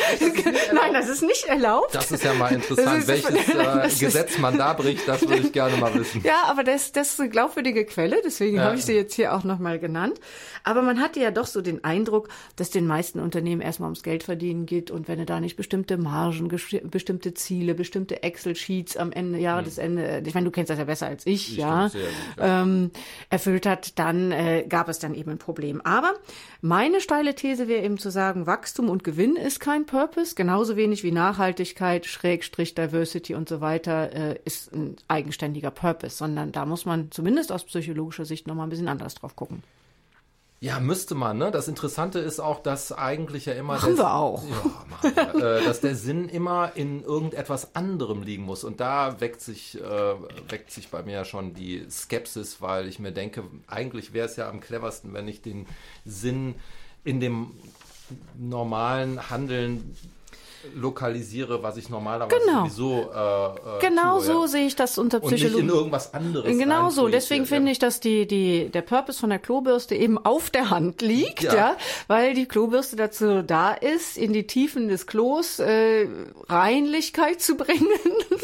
Nein, 0.73 0.93
das 0.93 1.09
ist 1.09 1.21
nicht 1.21 1.45
erlaubt. 1.45 1.93
Das 1.93 2.11
ist 2.11 2.23
ja 2.23 2.33
mal 2.33 2.51
interessant, 2.51 3.07
welches 3.07 4.01
äh, 4.01 4.05
Gesetz 4.05 4.37
man 4.39 4.57
da 4.57 4.73
bricht, 4.73 5.07
das 5.07 5.21
würde 5.21 5.43
ich 5.43 5.51
gerne 5.51 5.77
mal 5.77 5.93
wissen. 5.93 6.21
Ja, 6.23 6.43
aber 6.47 6.63
das, 6.63 6.91
das 6.91 7.13
ist 7.13 7.19
eine 7.19 7.29
glaubwürdige 7.29 7.85
Quelle, 7.85 8.17
deswegen 8.25 8.57
ja. 8.57 8.63
habe 8.63 8.75
ich 8.75 8.85
sie 8.85 8.93
jetzt 8.93 9.13
hier 9.13 9.35
auch 9.35 9.43
nochmal 9.43 9.77
genannt. 9.79 10.19
Aber 10.63 10.81
man 10.81 10.99
hatte 11.01 11.19
ja 11.19 11.31
doch 11.31 11.47
so 11.47 11.61
den 11.61 11.83
Eindruck, 11.83 12.29
dass 12.55 12.69
den 12.71 12.87
meisten 12.87 13.19
Unternehmen 13.19 13.61
erstmal 13.61 13.87
ums 13.87 14.01
Geld 14.03 14.23
verdienen 14.23 14.65
geht 14.65 14.89
und 14.91 15.07
wenn 15.07 15.19
du 15.19 15.25
da 15.25 15.39
nicht 15.39 15.55
bestimmte 15.55 15.97
Margen, 15.97 16.47
bestimmte 16.47 17.33
Ziele, 17.33 17.75
bestimmte 17.75 18.23
Excel-Sheets 18.23 18.97
am 18.97 19.11
Ende, 19.11 19.39
Jahresende, 19.39 20.17
hm. 20.17 20.25
ich 20.25 20.33
meine, 20.33 20.45
du 20.45 20.51
kennst 20.51 20.69
das 20.69 20.79
ja 20.79 20.85
besser 20.85 21.07
als 21.07 21.27
ich, 21.27 21.51
ich 21.51 21.57
ja, 21.57 21.87
gut, 21.87 22.01
ja. 22.37 22.63
Ähm, 22.63 22.91
erfüllt 23.29 23.65
hat, 23.65 23.99
dann 23.99 24.31
äh, 24.31 24.62
gab 24.67 24.89
es 24.89 24.99
dann 24.99 25.13
eben 25.13 25.31
ein 25.31 25.37
Problem. 25.37 25.81
Aber 25.81 26.13
meine 26.61 27.01
steile 27.01 27.35
These 27.35 27.67
wäre 27.67 27.83
eben 27.83 27.97
zu 27.97 28.09
sagen, 28.09 28.47
Wachstum 28.47 28.89
und 28.89 29.03
Gewinn 29.03 29.35
ist 29.35 29.59
kein 29.59 29.85
Purpose, 29.85 30.35
genauso 30.35 30.75
wenig 30.75 31.03
wie 31.03 31.11
Nachhaltigkeit, 31.11 32.05
Schrägstrich, 32.05 32.75
Diversity 32.75 33.35
und 33.35 33.49
so 33.49 33.61
weiter 33.61 34.11
äh, 34.13 34.39
ist 34.45 34.73
ein 34.73 34.95
eigenständiger 35.07 35.71
Purpose, 35.71 36.15
sondern 36.15 36.51
da 36.51 36.65
muss 36.65 36.85
man 36.85 37.11
zumindest 37.11 37.51
aus 37.51 37.63
psychologischer 37.65 38.25
Sicht 38.25 38.47
nochmal 38.47 38.67
ein 38.67 38.69
bisschen 38.69 38.87
anders 38.87 39.15
drauf 39.15 39.35
gucken. 39.35 39.63
Ja, 40.63 40.79
müsste 40.79 41.13
man, 41.13 41.37
ne? 41.39 41.51
Das 41.51 41.67
Interessante 41.67 42.19
ist 42.19 42.39
auch, 42.39 42.63
dass 42.63 42.93
eigentlich 42.93 43.47
ja 43.47 43.53
immer. 43.53 43.73
Machen 43.73 43.97
der, 43.97 44.05
wir 44.05 44.13
auch. 44.13 44.41
Ja, 44.47 45.33
wir, 45.33 45.57
äh, 45.57 45.65
dass 45.65 45.81
der 45.81 45.93
Sinn 45.93 46.29
immer 46.29 46.71
in 46.75 47.03
irgendetwas 47.03 47.75
anderem 47.75 48.23
liegen 48.23 48.43
muss. 48.43 48.63
Und 48.63 48.79
da 48.79 49.19
weckt 49.19 49.41
sich, 49.41 49.77
äh, 49.77 50.15
weckt 50.47 50.71
sich 50.71 50.87
bei 50.87 51.03
mir 51.03 51.15
ja 51.15 51.25
schon 51.25 51.53
die 51.53 51.85
Skepsis, 51.89 52.61
weil 52.61 52.87
ich 52.87 52.97
mir 52.97 53.11
denke, 53.11 53.43
eigentlich 53.67 54.13
wäre 54.13 54.25
es 54.25 54.37
ja 54.37 54.47
am 54.47 54.61
cleversten, 54.61 55.13
wenn 55.13 55.27
ich 55.27 55.41
den 55.41 55.65
Sinn 56.05 56.55
in 57.03 57.19
dem 57.19 57.51
normalen 58.39 59.29
Handeln 59.29 59.97
lokalisiere, 60.75 61.63
was 61.63 61.77
ich 61.77 61.89
normalerweise 61.89 62.39
genau. 62.45 62.61
sowieso 62.61 63.11
äh, 63.13 63.77
äh, 63.77 63.79
Genau 63.81 64.17
tue, 64.17 64.25
so 64.25 64.41
ja. 64.41 64.47
sehe 64.47 64.65
ich 64.65 64.75
das 64.75 64.97
unter 64.97 65.19
Psychologie. 65.19 65.45
Und 65.45 65.53
nicht 65.53 65.63
in 65.63 65.69
irgendwas 65.69 66.13
anderes. 66.13 66.57
Genau 66.57 66.89
so. 66.89 67.07
Deswegen 67.07 67.45
finde 67.45 67.71
ich, 67.71 67.79
dass 67.79 67.99
die, 67.99 68.27
die, 68.27 68.69
der 68.69 68.81
Purpose 68.81 69.19
von 69.19 69.29
der 69.29 69.39
Klobürste 69.39 69.95
eben 69.95 70.17
auf 70.17 70.49
der 70.49 70.69
Hand 70.69 71.01
liegt, 71.01 71.43
ja, 71.43 71.55
ja 71.55 71.77
weil 72.07 72.33
die 72.33 72.45
Klobürste 72.45 72.95
dazu 72.95 73.43
da 73.43 73.73
ist, 73.73 74.17
in 74.17 74.33
die 74.33 74.47
Tiefen 74.47 74.87
des 74.87 75.07
Klos 75.07 75.59
äh, 75.59 76.07
Reinlichkeit 76.47 77.41
zu 77.41 77.55
bringen 77.55 77.87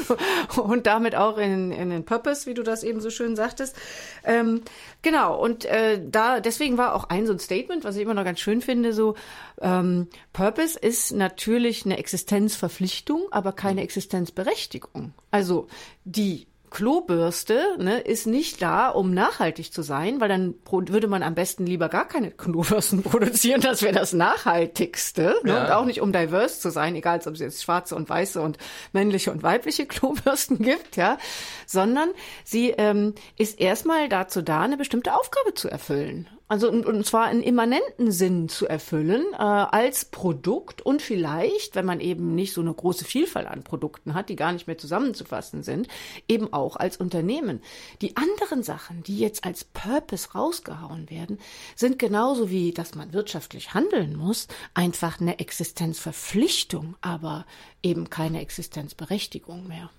und 0.57 0.87
damit 0.87 1.15
auch 1.15 1.37
in, 1.37 1.71
in 1.71 1.89
den 1.89 2.05
Purpose, 2.05 2.45
wie 2.45 2.53
du 2.53 2.63
das 2.63 2.83
eben 2.83 3.01
so 3.01 3.09
schön 3.09 3.35
sagtest. 3.35 3.75
Ähm, 4.23 4.61
genau. 5.01 5.39
Und 5.39 5.65
äh, 5.65 6.01
da, 6.03 6.39
deswegen 6.39 6.77
war 6.77 6.95
auch 6.95 7.05
ein 7.05 7.27
so 7.27 7.33
ein 7.33 7.39
Statement, 7.39 7.83
was 7.83 7.95
ich 7.95 8.03
immer 8.03 8.13
noch 8.13 8.23
ganz 8.23 8.39
schön 8.39 8.61
finde, 8.61 8.93
so, 8.93 9.15
ähm, 9.61 10.07
Purpose 10.33 10.77
ist 10.77 11.11
natürlich 11.11 11.85
eine 11.85 11.97
Existenzverpflichtung, 11.97 13.27
aber 13.31 13.53
keine 13.53 13.81
Existenzberechtigung. 13.81 15.13
Also 15.31 15.67
die 16.05 16.47
Klobürste 16.69 17.75
ne, 17.77 17.99
ist 17.99 18.27
nicht 18.27 18.61
da, 18.61 18.89
um 18.89 19.13
nachhaltig 19.13 19.73
zu 19.73 19.81
sein, 19.81 20.21
weil 20.21 20.29
dann 20.29 20.55
würde 20.69 21.07
man 21.07 21.23
am 21.23 21.35
besten 21.35 21.65
lieber 21.65 21.89
gar 21.89 22.07
keine 22.07 22.31
Klobürsten 22.31 23.03
produzieren. 23.03 23.61
Das 23.61 23.81
wäre 23.81 23.93
das 23.93 24.13
Nachhaltigste. 24.13 25.35
Ne? 25.43 25.51
Ja. 25.51 25.63
Und 25.63 25.71
auch 25.71 25.85
nicht, 25.85 26.01
um 26.01 26.11
diverse 26.11 26.59
zu 26.59 26.69
sein, 26.69 26.95
egal 26.95 27.19
ob 27.25 27.33
es 27.33 27.39
jetzt 27.39 27.63
schwarze 27.63 27.95
und 27.95 28.09
weiße 28.09 28.41
und 28.41 28.57
männliche 28.93 29.31
und 29.31 29.43
weibliche 29.43 29.85
Klobürsten 29.87 30.59
gibt, 30.59 30.95
ja, 30.95 31.17
sondern 31.65 32.09
sie 32.43 32.69
ähm, 32.71 33.15
ist 33.37 33.59
erstmal 33.59 34.09
dazu 34.09 34.41
da, 34.41 34.61
eine 34.61 34.77
bestimmte 34.77 35.15
Aufgabe 35.15 35.53
zu 35.53 35.69
erfüllen. 35.69 36.29
Also 36.49 36.71
und 36.71 37.05
zwar 37.05 37.25
einen 37.25 37.43
immanenten 37.43 38.11
Sinn 38.11 38.49
zu 38.49 38.67
erfüllen 38.67 39.23
äh, 39.33 39.37
als 39.37 40.05
Produkt 40.05 40.81
und 40.81 40.99
vielleicht, 40.99 41.75
wenn 41.75 41.85
man 41.85 41.99
eben 41.99 42.33
nicht 42.33 42.53
so 42.53 42.61
eine 42.61 42.73
große 42.73 43.05
Vielfalt 43.05 43.45
an 43.45 43.63
Produkten 43.63 44.15
hat, 44.15 44.29
die 44.29 44.35
gar 44.35 44.51
nicht 44.51 44.65
mehr 44.65 44.79
zusammenzufassen 44.79 45.61
sind, 45.61 45.87
eben 46.27 46.51
auch 46.51 46.75
als 46.75 46.97
Unternehmen. 46.97 47.61
Die 48.01 48.17
anderen 48.17 48.63
Sachen, 48.63 49.03
die 49.03 49.19
jetzt 49.19 49.45
als 49.45 49.63
Purpose 49.63 50.29
rausgehauen 50.33 51.11
werden, 51.11 51.37
sind 51.75 51.99
genauso 51.99 52.49
wie, 52.49 52.73
dass 52.73 52.95
man 52.95 53.13
wirtschaftlich 53.13 53.75
handeln 53.75 54.15
muss, 54.15 54.47
einfach 54.73 55.21
eine 55.21 55.37
Existenzverpflichtung, 55.37 56.95
aber 57.01 57.45
eben 57.83 58.09
keine 58.09 58.41
Existenzberechtigung 58.41 59.67
mehr. 59.67 59.91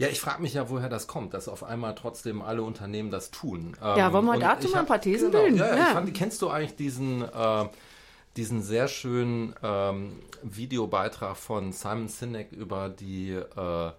Ja, 0.00 0.08
ich 0.08 0.18
frage 0.18 0.40
mich 0.40 0.54
ja, 0.54 0.70
woher 0.70 0.88
das 0.88 1.06
kommt, 1.08 1.34
dass 1.34 1.46
auf 1.46 1.62
einmal 1.62 1.94
trotzdem 1.94 2.40
alle 2.40 2.62
Unternehmen 2.62 3.10
das 3.10 3.30
tun. 3.30 3.76
Ja, 3.82 4.14
wollen 4.14 4.24
wir 4.24 4.32
Ähm, 4.34 4.40
dazu 4.40 4.68
mal 4.70 4.78
ein 4.78 4.86
paar 4.86 4.98
Thesen 5.00 5.30
genau, 5.30 5.42
bilden? 5.44 5.58
Ja, 5.58 5.66
ja, 5.66 5.76
Ja. 5.76 5.86
Ich 5.88 5.92
fand, 5.92 6.14
kennst 6.14 6.40
du 6.40 6.48
eigentlich 6.48 6.74
diesen, 6.74 7.20
äh, 7.22 7.68
diesen 8.34 8.62
sehr 8.62 8.88
schönen 8.88 9.54
ähm, 9.62 10.22
Videobeitrag 10.42 11.36
von 11.36 11.72
Simon 11.72 12.08
Sinek 12.08 12.50
über 12.50 12.88
die 12.88 13.32
äh, 13.32 13.90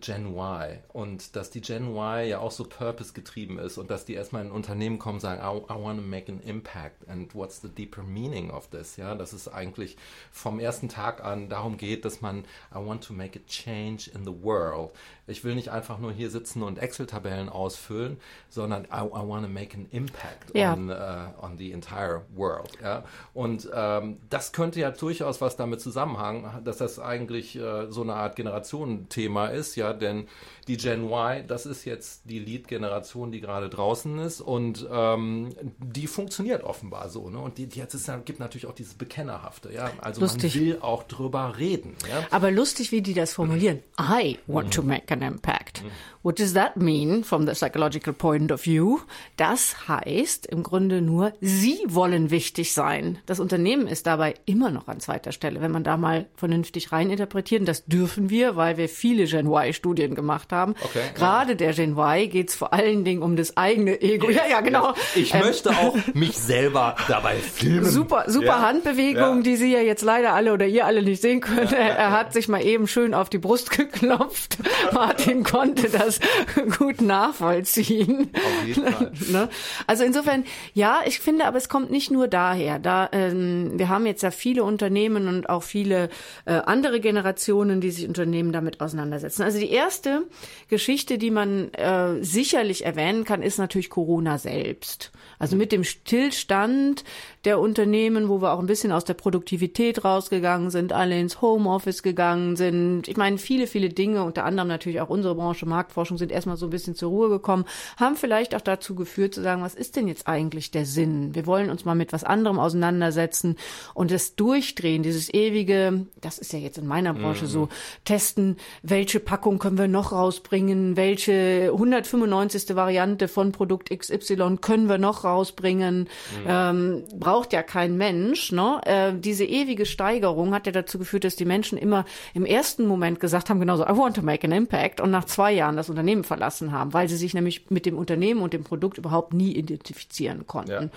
Gen 0.00 0.34
Y 0.36 0.78
und 0.92 1.36
dass 1.36 1.50
die 1.50 1.60
Gen 1.60 1.94
Y 1.94 2.28
ja 2.28 2.40
auch 2.40 2.50
so 2.50 2.64
purpose 2.64 3.12
getrieben 3.12 3.58
ist 3.60 3.78
und 3.78 3.88
dass 3.90 4.04
die 4.04 4.14
erstmal 4.14 4.42
in 4.42 4.48
ein 4.48 4.52
Unternehmen 4.52 4.98
kommen 4.98 5.16
und 5.16 5.20
sagen, 5.20 5.40
I, 5.40 5.72
I 5.72 5.76
want 5.80 6.00
to 6.00 6.04
make 6.06 6.30
an 6.30 6.40
impact 6.40 7.08
and 7.08 7.32
what's 7.34 7.60
the 7.60 7.68
deeper 7.68 8.02
meaning 8.02 8.50
of 8.50 8.68
this? 8.70 8.96
Ja, 8.96 9.14
dass 9.14 9.32
es 9.32 9.46
eigentlich 9.46 9.96
vom 10.32 10.58
ersten 10.58 10.88
Tag 10.88 11.24
an 11.24 11.48
darum 11.48 11.76
geht, 11.76 12.04
dass 12.04 12.20
man 12.20 12.40
I 12.74 12.78
want 12.84 13.04
to 13.04 13.12
make 13.12 13.38
a 13.38 13.42
change 13.48 14.10
in 14.12 14.24
the 14.24 14.42
world. 14.42 14.90
Ich 15.28 15.44
will 15.44 15.54
nicht 15.54 15.70
einfach 15.70 15.98
nur 15.98 16.12
hier 16.12 16.30
sitzen 16.30 16.62
und 16.62 16.78
Excel-Tabellen 16.78 17.48
ausfüllen, 17.48 18.18
sondern 18.48 18.84
I, 18.84 19.04
I 19.06 19.28
want 19.28 19.44
to 19.44 19.50
make 19.52 19.76
an 19.76 19.86
impact 19.90 20.54
Ja. 20.54 20.72
on, 20.72 20.90
uh, 20.90 21.28
on 21.44 21.58
the 21.58 21.72
entire 21.72 22.22
world. 22.34 22.70
Ja? 22.82 23.04
Und 23.34 23.68
ähm, 23.72 24.18
das 24.30 24.52
könnte 24.52 24.80
ja 24.80 24.90
durchaus 24.90 25.40
was 25.40 25.56
damit 25.56 25.80
zusammenhängen, 25.80 26.64
dass 26.64 26.78
das 26.78 26.98
eigentlich 26.98 27.56
äh, 27.56 27.90
so 27.90 28.02
eine 28.02 28.14
Art 28.14 28.36
Generationenthema 28.36 29.46
ist, 29.46 29.75
ja, 29.76 29.92
denn 29.92 30.26
die 30.68 30.76
Gen 30.76 31.04
Y, 31.04 31.46
das 31.46 31.64
ist 31.64 31.84
jetzt 31.84 32.22
die 32.24 32.38
Lead-Generation, 32.38 33.30
die 33.30 33.40
gerade 33.40 33.68
draußen 33.68 34.18
ist 34.18 34.40
und 34.40 34.86
ähm, 34.90 35.54
die 35.78 36.06
funktioniert 36.06 36.64
offenbar 36.64 37.08
so, 37.08 37.30
ne? 37.30 37.38
Und 37.38 37.58
die, 37.58 37.66
die 37.66 37.78
jetzt 37.78 37.94
ist, 37.94 38.10
gibt 38.24 38.40
natürlich 38.40 38.66
auch 38.66 38.74
dieses 38.74 38.94
Bekennerhafte, 38.94 39.72
ja. 39.72 39.90
Also 40.00 40.22
Lustig. 40.22 40.56
man 40.56 40.64
will 40.64 40.78
auch 40.80 41.04
drüber 41.04 41.54
reden, 41.58 41.94
ja. 42.08 42.26
Aber 42.30 42.50
lustig, 42.50 42.90
wie 42.90 43.02
die 43.02 43.14
das 43.14 43.34
formulieren. 43.34 43.80
I 44.00 44.38
want 44.46 44.74
to 44.74 44.82
make 44.82 45.12
an 45.12 45.22
impact. 45.22 45.84
What 46.22 46.40
does 46.40 46.54
that 46.54 46.76
mean 46.76 47.22
from 47.22 47.46
the 47.46 47.52
psychological 47.52 48.12
point 48.12 48.50
of 48.50 48.66
view? 48.66 48.98
Das 49.36 49.86
heißt 49.86 50.46
im 50.46 50.64
Grunde 50.64 51.00
nur, 51.00 51.32
sie 51.40 51.78
wollen 51.86 52.30
wichtig 52.32 52.72
sein. 52.72 53.18
Das 53.26 53.38
Unternehmen 53.38 53.86
ist 53.86 54.08
dabei 54.08 54.34
immer 54.44 54.70
noch 54.70 54.88
an 54.88 54.98
zweiter 54.98 55.30
Stelle, 55.30 55.60
wenn 55.60 55.70
man 55.70 55.84
da 55.84 55.96
mal 55.96 56.26
vernünftig 56.34 56.90
reininterpretiert. 56.90 57.60
Und 57.60 57.66
das 57.66 57.84
dürfen 57.84 58.28
wir, 58.28 58.56
weil 58.56 58.76
wir 58.76 58.88
viele 58.88 59.26
Gen 59.26 59.46
Y-Studien 59.68 60.14
gemacht 60.14 60.52
haben. 60.52 60.74
Okay, 60.82 61.00
ja. 61.04 61.12
Gerade 61.14 61.56
der 61.56 61.72
Gen 61.72 61.96
Y 61.96 62.28
geht 62.30 62.48
es 62.50 62.54
vor 62.54 62.72
allen 62.72 63.04
Dingen 63.04 63.22
um 63.22 63.36
das 63.36 63.56
eigene 63.56 64.00
Ego. 64.00 64.30
Ja, 64.30 64.42
ja, 64.48 64.60
genau. 64.60 64.94
Ich 65.14 65.34
Ähm, 65.34 65.40
möchte 65.40 65.70
auch 65.70 65.94
mich 66.14 66.36
selber 66.38 66.96
dabei 67.08 67.36
filmen. 67.36 67.84
Super, 67.86 68.24
super 68.28 68.46
Ja. 68.46 68.62
Handbewegung, 68.62 69.36
Ja. 69.38 69.42
die 69.42 69.56
Sie 69.56 69.72
ja 69.72 69.80
jetzt 69.80 70.02
leider 70.02 70.34
alle 70.34 70.52
oder 70.52 70.66
ihr 70.66 70.86
alle 70.86 71.02
nicht 71.02 71.22
sehen 71.22 71.40
könnt. 71.40 71.72
er, 71.72 71.96
er 71.96 72.10
hat 72.12 72.32
sich 72.32 72.48
mal 72.48 72.62
eben 72.64 72.86
schön 72.88 73.14
auf 73.14 73.28
die 73.28 73.38
Brust 73.38 73.70
geklopft. 73.76 74.58
Martin 74.92 75.42
konnte 75.44 75.88
das 75.88 76.20
gut 76.78 77.00
nachvollziehen. 77.00 78.30
Auf 78.34 78.66
jeden 78.66 78.86
Fall. 78.92 79.12
Ne? 79.30 79.48
Also 79.86 80.04
insofern, 80.04 80.44
ja, 80.74 81.00
ich 81.06 81.20
finde, 81.20 81.46
aber 81.46 81.58
es 81.58 81.68
kommt 81.68 81.90
nicht 81.90 82.10
nur 82.10 82.28
daher. 82.28 82.78
Da 82.78 83.08
ähm, 83.12 83.72
wir 83.76 83.88
haben 83.88 84.06
jetzt 84.06 84.22
ja 84.22 84.30
viele 84.30 84.64
Unternehmen 84.64 85.28
und 85.28 85.48
auch 85.48 85.62
viele 85.62 86.08
äh, 86.44 86.52
andere 86.54 87.00
Generationen, 87.00 87.80
die 87.80 87.90
sich 87.90 88.06
Unternehmen 88.08 88.52
damit 88.52 88.80
auseinandersetzen. 88.80 89.42
Also 89.42 89.55
die 89.58 89.70
erste 89.70 90.26
Geschichte, 90.68 91.18
die 91.18 91.30
man 91.30 91.72
äh, 91.74 92.22
sicherlich 92.22 92.84
erwähnen 92.84 93.24
kann, 93.24 93.42
ist 93.42 93.58
natürlich 93.58 93.90
Corona 93.90 94.38
selbst. 94.38 95.12
Also 95.38 95.56
mit 95.56 95.72
dem 95.72 95.84
Stillstand 95.84 97.04
der 97.44 97.60
Unternehmen, 97.60 98.28
wo 98.28 98.40
wir 98.40 98.52
auch 98.52 98.58
ein 98.58 98.66
bisschen 98.66 98.90
aus 98.90 99.04
der 99.04 99.14
Produktivität 99.14 100.04
rausgegangen 100.04 100.70
sind, 100.70 100.92
alle 100.92 101.18
ins 101.18 101.40
Homeoffice 101.40 102.02
gegangen 102.02 102.56
sind. 102.56 103.06
Ich 103.06 103.16
meine, 103.16 103.38
viele, 103.38 103.66
viele 103.66 103.88
Dinge, 103.90 104.24
unter 104.24 104.44
anderem 104.44 104.68
natürlich 104.68 105.00
auch 105.00 105.10
unsere 105.10 105.34
Branche 105.34 105.66
Marktforschung, 105.66 106.18
sind 106.18 106.32
erstmal 106.32 106.56
so 106.56 106.66
ein 106.66 106.70
bisschen 106.70 106.94
zur 106.94 107.10
Ruhe 107.10 107.28
gekommen, 107.28 107.64
haben 107.96 108.16
vielleicht 108.16 108.54
auch 108.54 108.60
dazu 108.60 108.94
geführt 108.94 109.34
zu 109.34 109.42
sagen, 109.42 109.62
was 109.62 109.74
ist 109.74 109.96
denn 109.96 110.08
jetzt 110.08 110.26
eigentlich 110.26 110.70
der 110.70 110.86
Sinn? 110.86 111.34
Wir 111.34 111.46
wollen 111.46 111.70
uns 111.70 111.84
mal 111.84 111.94
mit 111.94 112.12
was 112.12 112.24
anderem 112.24 112.58
auseinandersetzen 112.58 113.56
und 113.94 114.10
das 114.10 114.34
Durchdrehen, 114.34 115.02
dieses 115.02 115.32
ewige, 115.32 116.06
das 116.20 116.38
ist 116.38 116.52
ja 116.52 116.58
jetzt 116.58 116.78
in 116.78 116.86
meiner 116.86 117.14
Branche 117.14 117.46
so, 117.46 117.68
testen, 118.04 118.56
welche 118.82 119.20
Packung 119.20 119.45
können 119.54 119.78
wir 119.78 119.88
noch 119.88 120.12
rausbringen, 120.12 120.96
welche 120.96 121.70
195. 121.72 122.74
Variante 122.74 123.28
von 123.28 123.52
Produkt 123.52 123.90
XY 123.96 124.58
können 124.60 124.88
wir 124.88 124.98
noch 124.98 125.24
rausbringen, 125.24 126.08
ähm, 126.46 127.04
braucht 127.14 127.52
ja 127.52 127.62
kein 127.62 127.96
Mensch. 127.96 128.52
Ne? 128.52 128.80
Äh, 128.84 129.12
diese 129.16 129.44
ewige 129.44 129.86
Steigerung 129.86 130.52
hat 130.52 130.66
ja 130.66 130.72
dazu 130.72 130.98
geführt, 130.98 131.24
dass 131.24 131.36
die 131.36 131.44
Menschen 131.44 131.78
immer 131.78 132.04
im 132.34 132.44
ersten 132.44 132.86
Moment 132.86 133.20
gesagt 133.20 133.48
haben, 133.48 133.60
genauso, 133.60 133.84
I 133.84 133.96
want 133.96 134.16
to 134.16 134.22
make 134.22 134.44
an 134.46 134.52
impact 134.52 135.00
und 135.00 135.10
nach 135.10 135.24
zwei 135.24 135.52
Jahren 135.52 135.76
das 135.76 135.88
Unternehmen 135.88 136.24
verlassen 136.24 136.72
haben, 136.72 136.92
weil 136.92 137.08
sie 137.08 137.16
sich 137.16 137.32
nämlich 137.32 137.70
mit 137.70 137.86
dem 137.86 137.96
Unternehmen 137.96 138.42
und 138.42 138.52
dem 138.52 138.64
Produkt 138.64 138.98
überhaupt 138.98 139.32
nie 139.32 139.52
identifizieren 139.52 140.46
konnten. 140.46 140.70
Ja. 140.70 140.88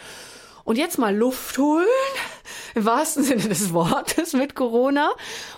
Und 0.69 0.77
jetzt 0.77 0.99
mal 0.99 1.15
Luft 1.15 1.57
holen, 1.57 1.87
im 2.75 2.85
wahrsten 2.85 3.23
Sinne 3.23 3.41
des 3.41 3.73
Wortes 3.73 4.33
mit 4.33 4.53
Corona. 4.53 5.09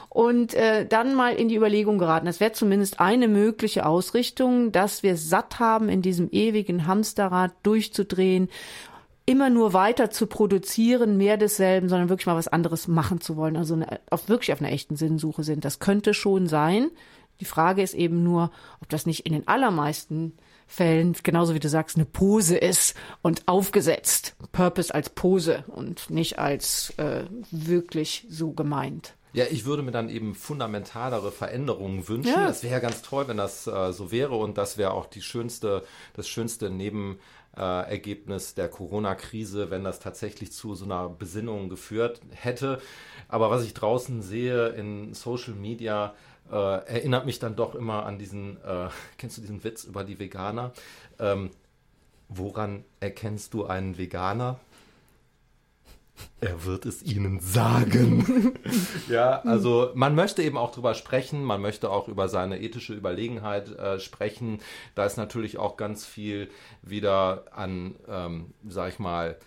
Und 0.08 0.54
äh, 0.54 0.86
dann 0.86 1.16
mal 1.16 1.36
in 1.36 1.50
die 1.50 1.58
Überlegung 1.58 1.98
geraten. 1.98 2.28
Das 2.28 2.40
wäre 2.40 2.54
zumindest 2.54 3.02
eine 3.02 3.28
mögliche 3.28 3.86
Ausrichtung, 3.86 4.72
dass 4.72 5.04
wir 5.04 5.18
satt 5.18 5.60
haben, 5.60 5.90
in 5.90 6.02
diesem 6.02 6.30
ewigen 6.32 6.88
Hamsterrad 6.88 7.52
durchzudrehen, 7.64 8.48
immer 9.26 9.50
nur 9.50 9.74
weiter 9.74 10.12
zu 10.12 10.28
produzieren, 10.28 11.18
mehr 11.18 11.36
desselben, 11.36 11.90
sondern 11.90 12.08
wirklich 12.08 12.28
mal 12.28 12.38
was 12.38 12.48
anderes 12.48 12.88
machen 12.88 13.20
zu 13.20 13.36
wollen. 13.36 13.58
Also 13.58 13.74
eine, 13.74 14.00
auf, 14.10 14.30
wirklich 14.30 14.54
auf 14.54 14.62
einer 14.62 14.72
echten 14.72 14.96
Sinnsuche 14.96 15.44
sind. 15.44 15.66
Das 15.66 15.80
könnte 15.80 16.14
schon 16.14 16.48
sein. 16.48 16.90
Die 17.42 17.46
Frage 17.46 17.82
ist 17.82 17.96
eben 17.96 18.24
nur, 18.24 18.50
ob 18.80 18.88
das 18.88 19.06
nicht 19.06 19.26
in 19.26 19.34
den 19.34 19.46
allermeisten 19.50 20.38
Fällen, 20.72 21.16
genauso 21.22 21.54
wie 21.54 21.60
du 21.60 21.68
sagst, 21.68 21.98
eine 21.98 22.06
Pose 22.06 22.58
ist 22.58 22.96
und 23.22 23.48
aufgesetzt. 23.48 24.38
Purpose 24.54 24.94
als 24.94 25.10
Pose 25.10 25.66
und 25.68 26.10
nicht 26.10 26.40
als 26.40 26.94
äh, 26.98 27.26
wirklich 27.52 28.26
so 28.30 28.54
gemeint. 28.54 29.16
Ja, 29.34 29.46
ich 29.50 29.66
würde 29.66 29.84
mir 29.84 29.92
dann 29.92 30.10
eben 30.10 30.34
fundamentalere 30.34 31.32
Veränderungen 31.32 32.08
wünschen. 32.08 32.34
Ja. 32.34 32.50
Es 32.50 32.64
wäre 32.64 32.74
ja 32.74 32.80
ganz 32.80 33.02
toll, 33.02 33.28
wenn 33.28 33.38
das 33.38 33.68
äh, 33.68 33.92
so 33.92 34.12
wäre 34.12 34.36
und 34.36 34.58
das 34.58 34.78
wäre 34.78 34.92
auch 34.92 35.08
die 35.08 35.22
schönste, 35.22 35.84
das 36.14 36.28
schönste 36.28 36.70
Nebenergebnis 36.70 37.22
äh, 37.58 37.90
Ergebnis 37.90 38.56
der 38.56 38.70
Corona-Krise, 38.70 39.70
wenn 39.70 39.84
das 39.84 40.00
tatsächlich 40.00 40.52
zu 40.52 40.76
so 40.76 40.86
einer 40.86 41.10
Besinnung 41.10 41.70
geführt 41.70 42.22
hätte. 42.32 42.82
Aber 43.28 43.50
was 43.50 43.64
ich 43.64 43.74
draußen 43.74 44.22
sehe 44.22 44.70
in 44.70 45.14
Social 45.14 45.54
Media, 45.54 46.14
äh, 46.50 46.56
erinnert 46.56 47.26
mich 47.26 47.40
dann 47.40 47.56
doch 47.56 47.76
immer 47.76 48.06
an 48.06 48.18
diesen, 48.18 48.58
äh, 48.64 48.90
kennst 49.18 49.38
du 49.38 49.42
diesen 49.42 49.64
Witz 49.64 49.84
über 49.84 50.04
die 50.04 50.20
Veganer? 50.20 50.74
Ähm, 51.20 51.52
woran 52.30 52.86
erkennst 53.00 53.54
du 53.54 53.66
einen 53.66 53.98
Veganer? 53.98 54.60
Er 56.40 56.66
wird 56.66 56.86
es 56.86 57.04
ihnen 57.04 57.40
sagen. 57.40 58.54
ja, 59.10 59.42
also 59.42 59.92
man 59.96 60.16
möchte 60.16 60.44
eben 60.44 60.58
auch 60.58 60.72
drüber 60.72 60.94
sprechen, 60.94 61.44
man 61.44 61.62
möchte 61.62 61.90
auch 61.90 62.08
über 62.08 62.30
seine 62.30 62.62
ethische 62.62 62.94
Überlegenheit 62.94 63.70
äh, 63.78 64.00
sprechen. 64.00 64.60
Da 64.96 65.06
ist 65.06 65.18
natürlich 65.18 65.58
auch 65.58 65.78
ganz 65.78 66.06
viel 66.06 66.50
wieder 66.82 67.46
an, 67.52 67.96
ähm, 68.08 68.54
sag 68.68 68.90
ich 68.90 69.00
mal, 69.00 69.38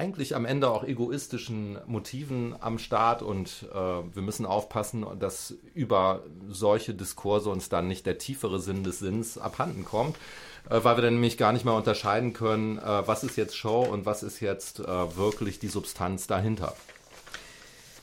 eigentlich 0.00 0.34
am 0.34 0.46
Ende 0.46 0.70
auch 0.70 0.82
egoistischen 0.82 1.78
Motiven 1.86 2.56
am 2.58 2.78
Start 2.78 3.20
und 3.20 3.66
äh, 3.70 3.76
wir 3.76 4.22
müssen 4.22 4.46
aufpassen, 4.46 5.04
dass 5.18 5.54
über 5.74 6.22
solche 6.48 6.94
Diskurse 6.94 7.50
uns 7.50 7.68
dann 7.68 7.86
nicht 7.86 8.06
der 8.06 8.16
tiefere 8.16 8.60
Sinn 8.60 8.82
des 8.82 9.00
Sinns 9.00 9.36
abhanden 9.36 9.84
kommt, 9.84 10.16
äh, 10.70 10.82
weil 10.82 10.96
wir 10.96 11.02
dann 11.02 11.14
nämlich 11.14 11.36
gar 11.36 11.52
nicht 11.52 11.66
mehr 11.66 11.74
unterscheiden 11.74 12.32
können, 12.32 12.78
äh, 12.78 13.06
was 13.06 13.24
ist 13.24 13.36
jetzt 13.36 13.54
Show 13.54 13.82
und 13.82 14.06
was 14.06 14.22
ist 14.22 14.40
jetzt 14.40 14.80
äh, 14.80 15.16
wirklich 15.16 15.58
die 15.58 15.68
Substanz 15.68 16.26
dahinter. 16.26 16.74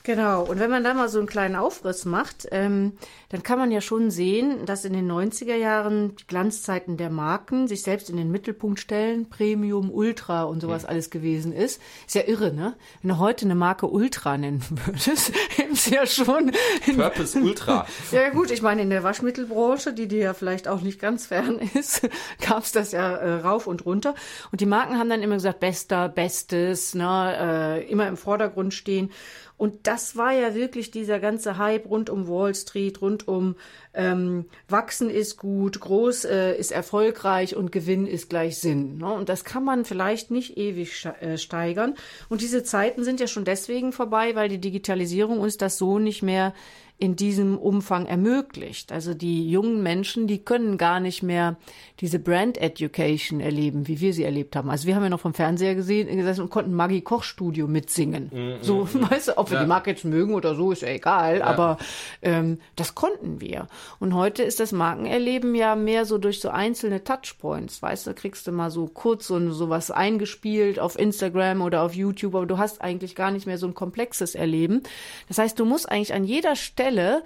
Genau, 0.08 0.44
und 0.44 0.58
wenn 0.58 0.70
man 0.70 0.82
da 0.82 0.94
mal 0.94 1.10
so 1.10 1.18
einen 1.18 1.28
kleinen 1.28 1.54
Aufriss 1.54 2.06
macht, 2.06 2.48
ähm, 2.50 2.94
dann 3.28 3.42
kann 3.42 3.58
man 3.58 3.70
ja 3.70 3.82
schon 3.82 4.10
sehen, 4.10 4.64
dass 4.64 4.86
in 4.86 4.94
den 4.94 5.06
90er 5.06 5.54
Jahren 5.54 6.16
die 6.16 6.26
Glanzzeiten 6.26 6.96
der 6.96 7.10
Marken 7.10 7.68
sich 7.68 7.82
selbst 7.82 8.08
in 8.08 8.16
den 8.16 8.30
Mittelpunkt 8.30 8.80
stellen, 8.80 9.28
Premium, 9.28 9.90
Ultra 9.90 10.44
und 10.44 10.62
sowas 10.62 10.84
mhm. 10.84 10.88
alles 10.88 11.10
gewesen 11.10 11.52
ist. 11.52 11.82
Ist 12.06 12.14
ja 12.14 12.22
irre, 12.26 12.54
ne? 12.54 12.74
Wenn 13.02 13.10
du 13.10 13.18
heute 13.18 13.44
eine 13.44 13.54
Marke 13.54 13.86
Ultra 13.86 14.38
nennen 14.38 14.64
würdest, 14.86 15.30
ist 15.70 15.90
ja 15.90 16.06
schon... 16.06 16.52
Purpose 16.96 17.38
Ultra. 17.38 17.86
ja 18.10 18.30
gut, 18.30 18.50
ich 18.50 18.62
meine, 18.62 18.80
in 18.80 18.88
der 18.88 19.02
Waschmittelbranche, 19.02 19.92
die 19.92 20.08
dir 20.08 20.20
ja 20.20 20.32
vielleicht 20.32 20.68
auch 20.68 20.80
nicht 20.80 21.00
ganz 21.00 21.26
fern 21.26 21.58
ist, 21.74 22.08
gab 22.40 22.62
es 22.62 22.72
das 22.72 22.92
ja 22.92 23.14
äh, 23.14 23.40
rauf 23.40 23.66
und 23.66 23.84
runter. 23.84 24.14
Und 24.52 24.62
die 24.62 24.66
Marken 24.66 24.98
haben 24.98 25.10
dann 25.10 25.22
immer 25.22 25.34
gesagt, 25.34 25.60
bester, 25.60 26.08
bestes, 26.08 26.94
ne, 26.94 27.82
äh, 27.84 27.90
immer 27.90 28.08
im 28.08 28.16
Vordergrund 28.16 28.72
stehen. 28.72 29.10
Und 29.58 29.88
das 29.88 30.16
war 30.16 30.32
ja 30.32 30.54
wirklich 30.54 30.90
dieser 30.92 31.18
ganze 31.18 31.58
Hype 31.58 31.90
rund 31.90 32.08
um 32.08 32.28
Wall 32.28 32.54
Street, 32.54 33.02
rund 33.02 33.28
um 33.28 33.56
ähm, 33.92 34.46
Wachsen 34.68 35.10
ist 35.10 35.36
gut, 35.36 35.80
groß 35.80 36.24
äh, 36.26 36.56
ist 36.56 36.70
erfolgreich 36.70 37.56
und 37.56 37.72
Gewinn 37.72 38.06
ist 38.06 38.30
gleich 38.30 38.58
Sinn. 38.58 38.98
Ne? 38.98 39.12
Und 39.12 39.28
das 39.28 39.44
kann 39.44 39.64
man 39.64 39.84
vielleicht 39.84 40.30
nicht 40.30 40.56
ewig 40.56 41.04
äh, 41.20 41.36
steigern. 41.36 41.96
Und 42.28 42.40
diese 42.40 42.62
Zeiten 42.62 43.02
sind 43.02 43.18
ja 43.18 43.26
schon 43.26 43.44
deswegen 43.44 43.92
vorbei, 43.92 44.36
weil 44.36 44.48
die 44.48 44.60
Digitalisierung 44.60 45.40
uns 45.40 45.56
das 45.56 45.76
so 45.76 45.98
nicht 45.98 46.22
mehr 46.22 46.54
in 47.00 47.14
diesem 47.14 47.56
Umfang 47.56 48.06
ermöglicht. 48.06 48.90
Also 48.90 49.14
die 49.14 49.48
jungen 49.48 49.84
Menschen, 49.84 50.26
die 50.26 50.38
können 50.38 50.78
gar 50.78 50.98
nicht 50.98 51.22
mehr 51.22 51.56
diese 52.00 52.18
Brand 52.18 52.58
Education 52.58 53.38
erleben, 53.38 53.86
wie 53.86 54.00
wir 54.00 54.12
sie 54.12 54.24
erlebt 54.24 54.56
haben. 54.56 54.68
Also 54.68 54.88
wir 54.88 54.96
haben 54.96 55.04
ja 55.04 55.08
noch 55.08 55.20
vom 55.20 55.32
Fernseher 55.32 55.76
gesehen 55.76 56.08
gesessen 56.16 56.42
und 56.42 56.50
konnten 56.50 56.74
Maggie 56.74 57.00
Koch 57.00 57.22
Studio 57.22 57.68
mitsingen. 57.68 58.30
Mm, 58.32 58.38
mm 58.38 58.62
so, 58.62 58.84
mm, 58.84 58.88
weißt 59.10 59.28
du, 59.28 59.38
ob 59.38 59.50
wir 59.50 59.58
ja. 59.58 59.62
die 59.62 59.68
Marke 59.68 59.90
jetzt 59.90 60.04
mögen 60.04 60.34
oder 60.34 60.56
so, 60.56 60.72
ist 60.72 60.82
ja 60.82 60.88
egal, 60.88 61.38
ja. 61.38 61.44
aber 61.44 61.78
ähm, 62.20 62.58
das 62.74 62.96
konnten 62.96 63.40
wir. 63.40 63.68
Und 64.00 64.14
heute 64.14 64.42
ist 64.42 64.58
das 64.58 64.72
Markenerleben 64.72 65.54
ja 65.54 65.76
mehr 65.76 66.04
so 66.04 66.18
durch 66.18 66.40
so 66.40 66.48
einzelne 66.48 67.04
Touchpoints, 67.04 67.80
weißt 67.80 68.08
du, 68.08 68.14
kriegst 68.14 68.48
du 68.48 68.52
mal 68.52 68.70
so 68.70 68.88
kurz 68.88 69.28
so 69.28 69.38
sowas 69.52 69.92
eingespielt 69.92 70.80
auf 70.80 70.98
Instagram 70.98 71.60
oder 71.60 71.82
auf 71.82 71.94
YouTube, 71.94 72.34
aber 72.34 72.46
du 72.46 72.58
hast 72.58 72.80
eigentlich 72.80 73.14
gar 73.14 73.30
nicht 73.30 73.46
mehr 73.46 73.58
so 73.58 73.68
ein 73.68 73.74
komplexes 73.74 74.34
Erleben. 74.34 74.82
Das 75.28 75.38
heißt, 75.38 75.58
du 75.60 75.64
musst 75.64 75.88
eigentlich 75.88 76.12
an 76.12 76.24
jeder 76.24 76.56
Stelle 76.56 76.87
Stelle 76.88 77.22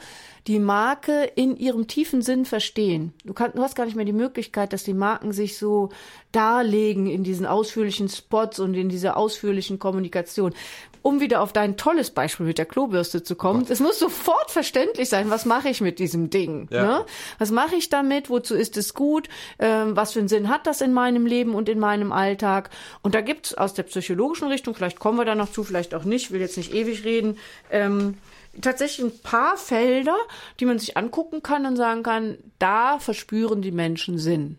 die 0.48 0.58
Marke 0.58 1.30
in 1.36 1.56
ihrem 1.56 1.86
tiefen 1.86 2.20
Sinn 2.20 2.44
verstehen. 2.44 3.12
Du, 3.24 3.32
kannst, 3.32 3.56
du 3.56 3.62
hast 3.62 3.76
gar 3.76 3.84
nicht 3.84 3.94
mehr 3.94 4.04
die 4.04 4.12
Möglichkeit, 4.12 4.72
dass 4.72 4.82
die 4.82 4.92
Marken 4.92 5.30
sich 5.30 5.56
so 5.56 5.90
darlegen 6.32 7.06
in 7.06 7.22
diesen 7.22 7.46
ausführlichen 7.46 8.08
Spots 8.08 8.58
und 8.58 8.74
in 8.74 8.88
dieser 8.88 9.16
ausführlichen 9.16 9.78
Kommunikation. 9.78 10.52
Um 11.02 11.20
wieder 11.20 11.40
auf 11.40 11.52
dein 11.52 11.76
tolles 11.76 12.10
Beispiel 12.10 12.46
mit 12.46 12.58
der 12.58 12.64
Klobürste 12.64 13.22
zu 13.22 13.34
kommen, 13.34 13.66
es 13.68 13.80
muss 13.80 13.98
sofort 13.98 14.50
verständlich 14.50 15.08
sein, 15.08 15.30
was 15.30 15.44
mache 15.44 15.68
ich 15.68 15.80
mit 15.80 15.98
diesem 15.98 16.30
Ding? 16.30 16.68
Ja. 16.70 16.82
Ne? 16.84 17.06
Was 17.38 17.50
mache 17.50 17.74
ich 17.74 17.88
damit? 17.88 18.30
Wozu 18.30 18.54
ist 18.54 18.76
es 18.76 18.94
gut? 18.94 19.28
Ähm, 19.58 19.96
was 19.96 20.12
für 20.12 20.20
einen 20.20 20.28
Sinn 20.28 20.48
hat 20.48 20.66
das 20.66 20.80
in 20.80 20.92
meinem 20.92 21.26
Leben 21.26 21.54
und 21.54 21.68
in 21.68 21.78
meinem 21.78 22.12
Alltag? 22.12 22.70
Und 23.02 23.14
da 23.14 23.20
gibt 23.20 23.46
es 23.46 23.54
aus 23.54 23.74
der 23.74 23.82
psychologischen 23.82 24.48
Richtung, 24.48 24.74
vielleicht 24.74 25.00
kommen 25.00 25.18
wir 25.18 25.24
da 25.24 25.34
noch 25.34 25.50
zu, 25.50 25.64
vielleicht 25.64 25.94
auch 25.94 26.04
nicht, 26.04 26.30
will 26.30 26.40
jetzt 26.40 26.56
nicht 26.56 26.72
ewig 26.72 27.04
reden, 27.04 27.38
ähm, 27.70 28.18
tatsächlich 28.60 29.06
ein 29.06 29.18
paar 29.20 29.56
Felder, 29.56 30.16
die 30.60 30.66
man 30.66 30.78
sich 30.78 30.96
angucken 30.96 31.42
kann 31.42 31.66
und 31.66 31.76
sagen 31.76 32.02
kann, 32.02 32.38
da 32.58 32.98
verspüren 32.98 33.62
die 33.62 33.72
Menschen 33.72 34.18
Sinn. 34.18 34.58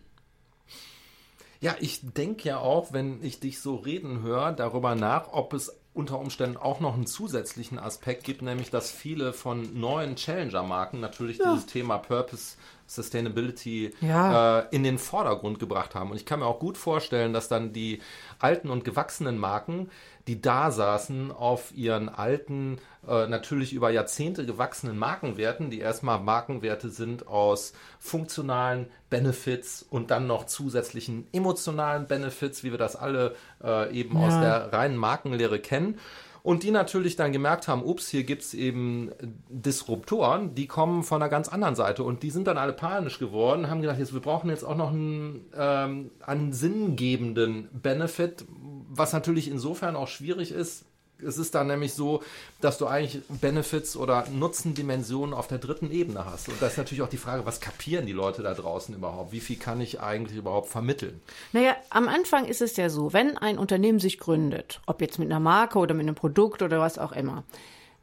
Ja, 1.60 1.76
ich 1.80 2.00
denke 2.02 2.46
ja 2.46 2.58
auch, 2.58 2.92
wenn 2.92 3.24
ich 3.24 3.40
dich 3.40 3.60
so 3.60 3.76
reden 3.76 4.20
höre, 4.22 4.52
darüber 4.52 4.94
nach, 4.94 5.32
ob 5.32 5.54
es 5.54 5.74
unter 5.94 6.18
Umständen 6.18 6.56
auch 6.56 6.80
noch 6.80 6.94
einen 6.94 7.06
zusätzlichen 7.06 7.78
Aspekt 7.78 8.24
gibt, 8.24 8.42
nämlich 8.42 8.70
dass 8.70 8.90
viele 8.90 9.32
von 9.32 9.78
neuen 9.78 10.16
Challenger-Marken 10.16 11.00
natürlich 11.00 11.38
ja. 11.38 11.52
dieses 11.52 11.66
Thema 11.66 11.98
Purpose 11.98 12.56
Sustainability 12.86 13.92
ja. 14.00 14.60
äh, 14.60 14.66
in 14.70 14.82
den 14.82 14.98
Vordergrund 14.98 15.58
gebracht 15.58 15.94
haben. 15.94 16.10
Und 16.10 16.16
ich 16.16 16.26
kann 16.26 16.40
mir 16.40 16.46
auch 16.46 16.58
gut 16.58 16.76
vorstellen, 16.76 17.32
dass 17.32 17.48
dann 17.48 17.72
die 17.72 18.00
alten 18.38 18.70
und 18.70 18.84
gewachsenen 18.84 19.38
Marken, 19.38 19.90
die 20.26 20.40
da 20.40 20.70
saßen 20.70 21.32
auf 21.32 21.74
ihren 21.76 22.08
alten, 22.08 22.78
äh, 23.06 23.26
natürlich 23.26 23.72
über 23.72 23.90
Jahrzehnte 23.90 24.46
gewachsenen 24.46 24.98
Markenwerten, 24.98 25.70
die 25.70 25.80
erstmal 25.80 26.20
Markenwerte 26.20 26.88
sind 26.88 27.26
aus 27.26 27.72
funktionalen 27.98 28.86
Benefits 29.10 29.84
und 29.88 30.10
dann 30.10 30.26
noch 30.26 30.46
zusätzlichen 30.46 31.26
emotionalen 31.32 32.06
Benefits, 32.06 32.64
wie 32.64 32.70
wir 32.70 32.78
das 32.78 32.96
alle 32.96 33.34
äh, 33.62 33.92
eben 33.94 34.18
ja. 34.18 34.26
aus 34.26 34.32
der 34.34 34.72
reinen 34.72 34.96
Markenlehre 34.96 35.58
kennen. 35.58 35.98
Und 36.44 36.62
die 36.62 36.70
natürlich 36.70 37.16
dann 37.16 37.32
gemerkt 37.32 37.68
haben, 37.68 37.82
ups, 37.82 38.10
hier 38.10 38.22
gibt 38.22 38.42
es 38.42 38.52
eben 38.52 39.10
Disruptoren, 39.48 40.54
die 40.54 40.66
kommen 40.66 41.02
von 41.02 41.22
einer 41.22 41.30
ganz 41.30 41.48
anderen 41.48 41.74
Seite. 41.74 42.02
Und 42.02 42.22
die 42.22 42.28
sind 42.28 42.46
dann 42.46 42.58
alle 42.58 42.74
panisch 42.74 43.18
geworden, 43.18 43.70
haben 43.70 43.80
gedacht, 43.80 43.98
jetzt, 43.98 44.12
wir 44.12 44.20
brauchen 44.20 44.50
jetzt 44.50 44.62
auch 44.62 44.76
noch 44.76 44.90
einen, 44.90 45.46
ähm, 45.56 46.10
einen 46.20 46.52
sinngebenden 46.52 47.70
Benefit, 47.72 48.44
was 48.90 49.14
natürlich 49.14 49.48
insofern 49.48 49.96
auch 49.96 50.06
schwierig 50.06 50.52
ist, 50.52 50.84
es 51.22 51.38
ist 51.38 51.54
dann 51.54 51.66
nämlich 51.66 51.94
so, 51.94 52.22
dass 52.60 52.78
du 52.78 52.86
eigentlich 52.86 53.22
Benefits 53.28 53.96
oder 53.96 54.26
Nutzendimensionen 54.30 55.34
auf 55.34 55.46
der 55.46 55.58
dritten 55.58 55.90
Ebene 55.90 56.24
hast. 56.24 56.48
Und 56.48 56.60
da 56.60 56.66
ist 56.66 56.78
natürlich 56.78 57.02
auch 57.02 57.08
die 57.08 57.16
Frage, 57.16 57.46
was 57.46 57.60
kapieren 57.60 58.06
die 58.06 58.12
Leute 58.12 58.42
da 58.42 58.54
draußen 58.54 58.94
überhaupt? 58.94 59.32
Wie 59.32 59.40
viel 59.40 59.56
kann 59.56 59.80
ich 59.80 60.00
eigentlich 60.00 60.38
überhaupt 60.38 60.68
vermitteln? 60.68 61.20
Naja, 61.52 61.76
am 61.90 62.08
Anfang 62.08 62.46
ist 62.46 62.62
es 62.62 62.76
ja 62.76 62.88
so, 62.88 63.12
wenn 63.12 63.38
ein 63.38 63.58
Unternehmen 63.58 64.00
sich 64.00 64.18
gründet, 64.18 64.80
ob 64.86 65.00
jetzt 65.00 65.18
mit 65.18 65.30
einer 65.30 65.40
Marke 65.40 65.78
oder 65.78 65.94
mit 65.94 66.06
einem 66.06 66.16
Produkt 66.16 66.62
oder 66.62 66.80
was 66.80 66.98
auch 66.98 67.12
immer, 67.12 67.44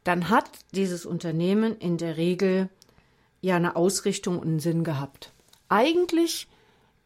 dann 0.04 0.28
hat 0.28 0.50
dieses 0.72 1.06
Unternehmen 1.06 1.76
in 1.78 1.96
der 1.96 2.16
Regel 2.16 2.68
ja 3.40 3.56
eine 3.56 3.76
Ausrichtung 3.76 4.38
und 4.38 4.48
einen 4.48 4.60
Sinn 4.60 4.84
gehabt. 4.84 5.32
Eigentlich 5.68 6.48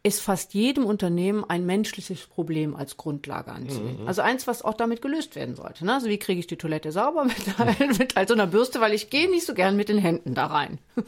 ist 0.03 0.21
fast 0.21 0.53
jedem 0.53 0.85
Unternehmen 0.85 1.43
ein 1.43 1.65
menschliches 1.65 2.27
Problem 2.27 2.75
als 2.75 2.97
Grundlage 2.97 3.51
anzunehmen. 3.51 4.01
Mhm. 4.01 4.07
Also 4.07 4.21
eins, 4.21 4.47
was 4.47 4.61
auch 4.61 4.75
damit 4.75 5.01
gelöst 5.01 5.35
werden 5.35 5.55
sollte. 5.55 5.85
Ne? 5.85 5.93
Also 5.93 6.07
wie 6.07 6.17
kriege 6.17 6.39
ich 6.39 6.47
die 6.47 6.55
Toilette 6.57 6.91
sauber 6.91 7.25
mit, 7.25 7.37
mit 7.99 8.15
halt 8.15 8.29
so 8.29 8.33
einer 8.33 8.47
Bürste, 8.47 8.79
weil 8.79 8.93
ich 8.93 9.09
gehe 9.09 9.29
nicht 9.29 9.45
so 9.45 9.53
gern 9.53 9.75
mit 9.75 9.89
den 9.89 9.97
Händen 9.97 10.33
da 10.33 10.47
rein. 10.47 10.79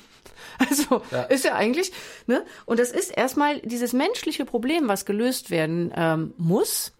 Also 0.57 1.01
ja. 1.11 1.23
ist 1.23 1.45
ja 1.45 1.55
eigentlich, 1.55 1.93
ne? 2.27 2.43
Und 2.65 2.79
das 2.79 2.91
ist 2.91 3.15
erstmal 3.15 3.59
dieses 3.61 3.93
menschliche 3.93 4.43
Problem, 4.43 4.89
was 4.89 5.05
gelöst 5.05 5.51
werden 5.51 5.93
ähm, 5.95 6.33
muss. 6.37 6.91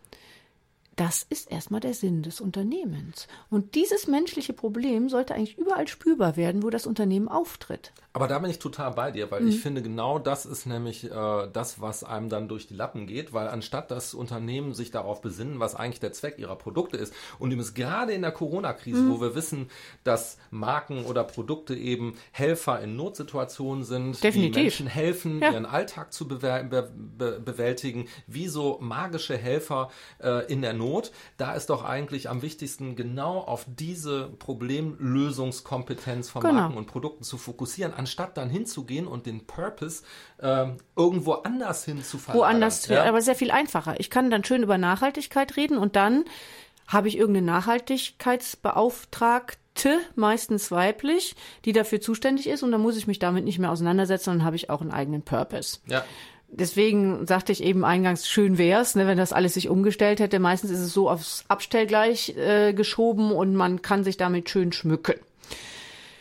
Das 1.00 1.26
ist 1.30 1.50
erstmal 1.50 1.80
der 1.80 1.94
Sinn 1.94 2.24
des 2.24 2.42
Unternehmens. 2.42 3.30
Und 3.50 3.76
dieses 3.76 4.08
menschliche 4.08 4.52
Problem 4.52 5.08
sollte 5.08 5.34
eigentlich 5.34 5.58
überall 5.58 5.88
spürbar 5.88 6.36
werden, 6.36 6.62
wo 6.62 6.70
das 6.70 6.86
Unternehmen 6.86 7.30
auftritt. 7.30 7.94
Aber 8.12 8.28
da 8.28 8.40
bin 8.40 8.50
ich 8.50 8.60
total 8.60 8.92
bei 8.92 9.12
dir, 9.12 9.32
weil 9.32 9.44
mhm. 9.44 9.48
ich 9.48 9.62
finde, 9.62 9.82
genau 9.82 10.20
das 10.20 10.46
ist 10.46 10.66
nämlich 10.66 11.06
äh, 11.06 11.48
das, 11.54 11.80
was 11.80 12.04
einem 12.04 12.28
dann 12.28 12.50
durch 12.50 12.68
die 12.68 12.74
Lappen 12.74 13.06
geht, 13.06 13.34
weil 13.34 13.48
anstatt 13.48 13.92
dass 13.92 14.14
Unternehmen 14.14 14.74
sich 14.74 14.90
darauf 14.90 15.22
besinnen, 15.22 15.60
was 15.60 15.76
eigentlich 15.76 16.00
der 16.02 16.12
Zweck 16.12 16.40
ihrer 16.40 16.58
Produkte 16.58 16.98
ist, 16.98 17.14
und 17.38 17.52
übrigens 17.52 17.76
gerade 17.76 18.12
in 18.12 18.22
der 18.22 18.32
Corona-Krise, 18.32 19.04
mhm. 19.04 19.12
wo 19.12 19.22
wir 19.22 19.36
wissen, 19.36 19.70
dass 20.04 20.38
Marken 20.50 21.06
oder 21.06 21.24
Produkte 21.24 21.76
eben 21.76 22.16
Helfer 22.32 22.82
in 22.82 22.96
Notsituationen 22.96 23.84
sind, 23.84 24.22
Definitiv. 24.24 24.54
die 24.54 24.62
Menschen 24.62 24.88
helfen, 24.88 25.40
ja. 25.42 25.52
ihren 25.52 25.68
Alltag 25.68 26.12
zu 26.12 26.28
bewer 26.28 26.64
be 26.64 26.92
be 27.18 27.40
bewältigen, 27.40 28.08
wie 28.26 28.48
so 28.48 28.80
magische 28.82 29.38
Helfer 29.38 29.92
äh, 30.22 30.52
in 30.52 30.62
der 30.64 30.74
Not, 30.74 30.89
da 31.38 31.54
ist 31.54 31.70
doch 31.70 31.84
eigentlich 31.84 32.30
am 32.30 32.42
wichtigsten, 32.42 32.96
genau 32.96 33.40
auf 33.40 33.66
diese 33.68 34.30
Problemlösungskompetenz 34.40 36.30
von 36.30 36.42
genau. 36.42 36.54
Marken 36.54 36.78
und 36.78 36.88
Produkten 36.88 37.24
zu 37.24 37.38
fokussieren 37.38 37.94
anstatt 37.94 38.38
dann 38.38 38.50
hinzugehen 38.50 39.08
und 39.08 39.26
den 39.26 39.46
Purpose 39.46 40.04
ähm, 40.42 40.78
irgendwo 40.96 41.34
anders 41.34 41.84
hin 41.86 42.04
zu 42.04 42.18
verlagern. 42.18 42.50
Woanders, 42.50 42.88
ja? 42.88 43.06
aber 43.06 43.22
sehr 43.22 43.36
viel 43.36 43.52
einfacher. 43.52 44.00
Ich 44.00 44.10
kann 44.10 44.32
dann 44.32 44.44
schön 44.44 44.64
über 44.64 44.78
Nachhaltigkeit 44.78 45.56
reden 45.58 45.78
und 45.78 45.96
dann 45.96 46.26
habe 46.88 47.08
ich 47.08 47.18
irgendeine 47.18 47.46
Nachhaltigkeitsbeauftragte, 47.46 50.00
meistens 50.16 50.72
weiblich, 50.72 51.36
die 51.66 51.72
dafür 51.72 52.02
zuständig 52.02 52.48
ist 52.48 52.64
und 52.64 52.72
dann 52.72 52.82
muss 52.82 52.98
ich 52.98 53.06
mich 53.08 53.20
damit 53.20 53.46
nicht 53.46 53.60
mehr 53.60 53.72
auseinandersetzen 53.72 54.32
und 54.32 54.40
dann 54.40 54.46
habe 54.46 54.56
ich 54.56 54.70
auch 54.70 54.82
einen 54.82 54.92
eigenen 54.92 55.22
Purpose. 55.22 55.80
Ja. 55.88 56.04
Deswegen 56.52 57.28
sagte 57.28 57.52
ich 57.52 57.64
eben 57.64 57.86
eingangs, 57.86 58.28
schön 58.28 58.58
wär's, 58.58 58.96
ne, 58.96 59.08
wenn 59.08 59.18
das 59.18 59.34
alles 59.34 59.54
sich 59.54 59.70
umgestellt 59.70 60.20
hätte. 60.20 60.40
Meistens 60.40 60.72
ist 60.72 60.80
es 60.80 60.94
so 60.94 61.10
aufs 61.10 61.46
Abstellgleich 61.48 62.36
äh, 62.38 62.74
geschoben 62.74 63.32
und 63.32 63.56
man 63.56 63.82
kann 63.82 64.04
sich 64.04 64.18
damit 64.18 64.50
schön 64.50 64.72
schmücken. 64.72 65.16